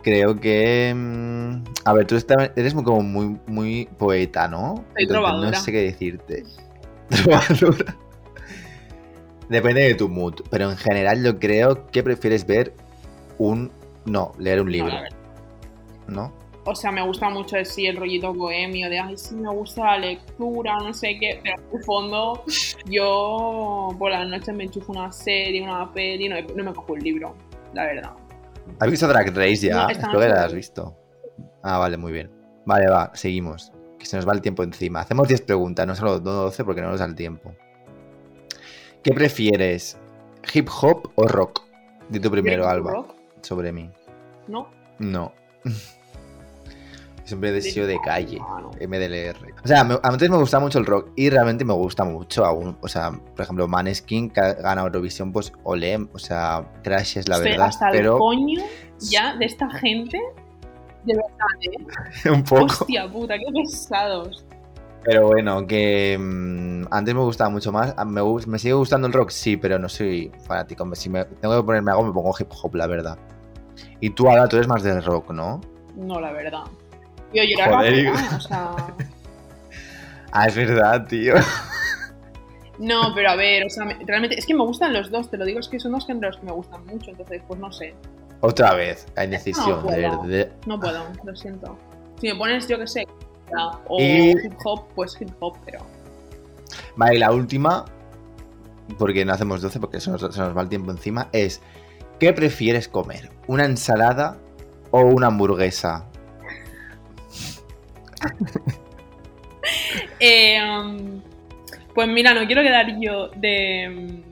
[0.01, 0.93] creo que.
[0.95, 2.15] mm, A ver, tú
[2.55, 4.83] eres como muy, muy poeta, ¿no?
[4.95, 5.07] Soy.
[5.07, 6.43] No sé qué decirte.
[9.49, 12.73] Depende de tu mood, pero en general yo creo que prefieres ver
[13.37, 13.71] un.
[14.05, 14.93] No, leer un libro.
[16.07, 16.31] ¿no?
[16.65, 19.97] O sea, me gusta mucho sí el rollito bohemio de, ay, sí, me gusta la
[19.97, 22.43] lectura, no sé qué, pero en el fondo
[22.85, 26.99] yo por las noches me enchufo una serie, una peli, no, no me cojo un
[26.99, 27.35] libro,
[27.73, 28.11] la verdad.
[28.79, 29.83] ¿Has visto Drag Race ya?
[29.83, 30.95] No, Espero que la has visto.
[31.63, 32.31] Ah, vale, muy bien.
[32.65, 33.71] Vale, va, seguimos.
[33.97, 35.01] Que se nos va el tiempo encima.
[35.01, 37.53] Hacemos 10 preguntas, no solo no 12 porque no nos da el tiempo.
[39.03, 39.97] ¿Qué prefieres?
[40.53, 41.63] ¿Hip hop o rock?
[42.09, 42.67] Di tu primero.
[42.67, 43.15] Alba, ¿Rock?
[43.41, 43.89] sobre mí.
[44.47, 44.69] ¿No?
[44.99, 45.33] No.
[47.29, 48.39] Siempre he sido de calle.
[48.81, 49.53] MDLR.
[49.63, 52.77] O sea, me- antes me gustaba mucho el rock y realmente me gusta mucho aún.
[52.81, 55.97] O sea, por ejemplo, Maneskin que ha ganado Eurovisión, pues olé.
[56.13, 57.67] O sea, Crash es la Estoy verdad.
[57.67, 58.61] hasta pero el coño
[58.99, 60.19] ya de esta gente
[61.05, 61.87] De verdad,
[62.25, 62.29] ¿eh?
[62.31, 62.65] Un poco.
[62.65, 64.45] Hostia puta, qué pesados.
[65.01, 67.95] Pero bueno, que mm, antes me gustaba mucho más.
[68.05, 70.85] Me, me sigue gustando el rock, sí, pero no soy fanático.
[70.95, 73.17] Si me tengo que ponerme algo, me pongo hip hop, la verdad.
[74.01, 75.61] Y tú ahora, tú eres más del rock, ¿no?
[75.95, 76.63] No, la verdad.
[77.33, 77.69] Yo, Joder,
[78.15, 78.75] rapera, o sea...
[80.31, 81.33] Ah, es verdad, tío.
[82.77, 85.37] No, pero a ver, o sea, me- realmente es que me gustan los dos, te
[85.37, 87.93] lo digo, es que son dos géneros que me gustan mucho, entonces, pues no sé,
[88.41, 90.21] Otra vez, hay decisión, No de puedo.
[90.23, 90.51] verdad.
[90.65, 91.77] no puedo, lo siento.
[92.21, 93.05] Si me pones, yo que sé,
[93.87, 95.79] o Y- hip hop, pues hip hop, pero.
[96.95, 97.83] Vale, y la última,
[98.97, 101.61] porque no hacemos 12 porque se nos, se nos va el tiempo encima, es
[102.19, 103.29] ¿qué prefieres comer?
[103.47, 104.37] ¿Una ensalada
[104.91, 106.05] o una hamburguesa?
[110.19, 111.21] Eh, um,
[111.93, 114.23] pues mira, no quiero quedar yo de.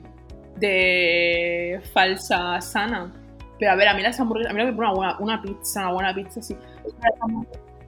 [0.56, 3.12] de falsa sana.
[3.58, 6.14] Pero a ver, a mí las hamburguesas, a mí una, buena, una pizza, una buena
[6.14, 6.56] pizza, sí.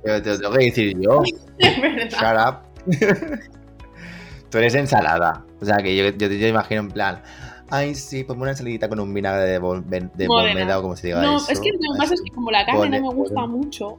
[0.02, 1.22] Pero te lo tengo que decir yo.
[1.58, 2.10] verdad.
[2.10, 3.40] Shut up.
[4.50, 5.44] Tú eres ensalada.
[5.60, 7.22] O sea, que yo, yo te imagino en plan,
[7.70, 11.22] ay, sí, ponme una ensaladita con un vinagre de, bol- de o como se diga
[11.22, 11.52] No, eso.
[11.52, 13.98] es que lo que pasa es que como la carne Pone- no me gusta mucho.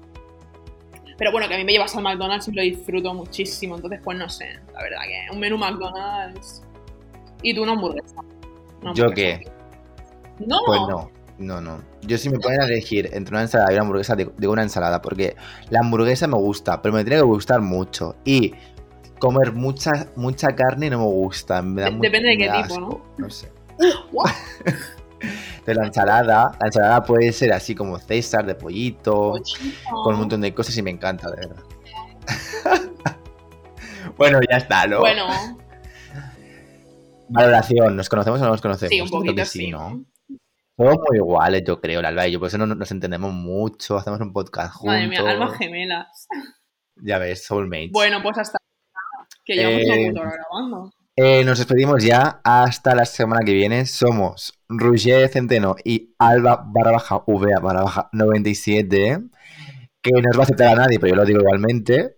[1.22, 3.76] Pero bueno, que a mí me llevas al McDonald's y lo disfruto muchísimo.
[3.76, 6.64] Entonces, pues no sé, la verdad que un menú McDonald's.
[7.44, 8.16] Y tú una hamburguesa.
[8.82, 9.48] Una ¿Yo qué?
[10.40, 11.84] No, Pues no, no, no.
[12.02, 15.00] Yo si me ponen a elegir entre una ensalada y una hamburguesa, digo una ensalada,
[15.04, 15.36] porque
[15.70, 18.16] la hamburguesa me gusta, pero me tiene que gustar mucho.
[18.26, 18.56] Y
[19.20, 21.62] comer mucha, mucha carne no me gusta.
[21.62, 23.52] me da depende de qué tipo, asco, No sé.
[25.66, 29.34] Pero la ensalada, la ensalada puede ser así como César, de pollito,
[30.04, 31.64] con un montón de cosas y me encanta, de verdad.
[34.18, 35.00] bueno, ya está, ¿no?
[35.00, 35.28] Bueno,
[37.30, 38.90] Valoración, ¿nos conocemos o no nos conocemos?
[38.92, 39.72] sí, un poquito sí.
[39.72, 40.04] ¿no?
[40.78, 43.32] Somos muy iguales, yo creo, la Alba y yo, por eso no no nos entendemos
[43.32, 44.96] mucho, hacemos un podcast juntos.
[44.96, 46.28] Madre mía, almas gemelas.
[46.96, 47.92] Ya ves, soulmates.
[47.92, 48.58] Bueno, pues hasta
[49.46, 50.92] que llevamos Eh, una grabando.
[51.24, 53.86] Eh, nos despedimos ya hasta la semana que viene.
[53.86, 59.22] Somos Roger Centeno y Alba barra baja VA barra baja 97,
[60.02, 62.18] que no os va a aceptar a nadie, pero yo lo digo igualmente.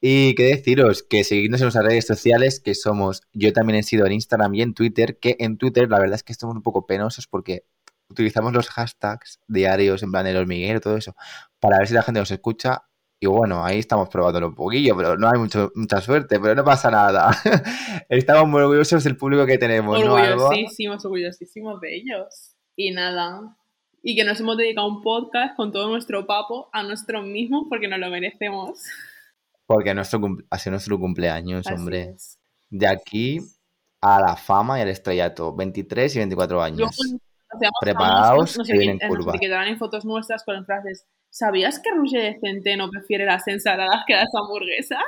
[0.00, 4.04] Y que deciros que seguidnos en nuestras redes sociales, que somos, yo también he sido
[4.04, 6.86] en Instagram y en Twitter, que en Twitter la verdad es que estamos un poco
[6.86, 7.66] penosos porque
[8.08, 11.14] utilizamos los hashtags diarios, en plan el hormiguero, todo eso,
[11.60, 12.82] para ver si la gente nos escucha.
[13.24, 16.62] Y bueno, ahí estamos probándolo un poquillo, pero no hay mucho, mucha suerte, pero no
[16.62, 17.30] pasa nada.
[18.10, 20.16] Estamos muy orgullosos del público que tenemos, ¿no?
[20.16, 20.44] Alba?
[20.44, 22.54] Orgullosísimos, orgullosísimos de ellos.
[22.76, 23.56] Y nada.
[24.02, 27.64] Y que nos hemos dedicado a un podcast con todo nuestro papo a nosotros mismos
[27.70, 28.82] porque nos lo merecemos.
[29.64, 30.20] Porque nuestro
[30.50, 32.10] ha sido nuestro cumpleaños, Así hombre.
[32.14, 32.38] es.
[32.68, 33.38] De aquí
[34.02, 35.54] a la fama y al estrellato.
[35.56, 36.94] 23 y 24 años.
[36.94, 37.18] Cuando
[37.58, 41.06] seamos Preparaos, famosos, nos, que vienen eti- nos etiquetarán en fotos nuestras con frases
[41.36, 45.00] ¿Sabías que Roger de Centeno prefiere las ensaladas que las hamburguesas?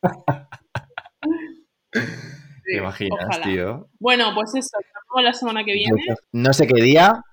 [1.90, 3.44] ¿Te imaginas, ojalá.
[3.44, 3.88] tío?
[3.98, 6.00] Bueno, pues eso, nos vemos la semana que viene.
[6.30, 7.24] No sé qué día,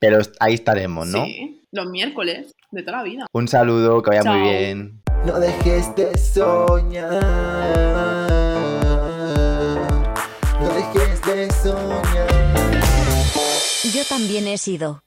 [0.00, 1.24] pero ahí estaremos, ¿no?
[1.26, 3.26] Sí, los miércoles de toda la vida.
[3.32, 5.00] Un saludo, que vaya muy bien.
[5.24, 7.22] No dejes de soñar.
[10.60, 12.80] No dejes de soñar.
[13.94, 15.05] Yo también he sido.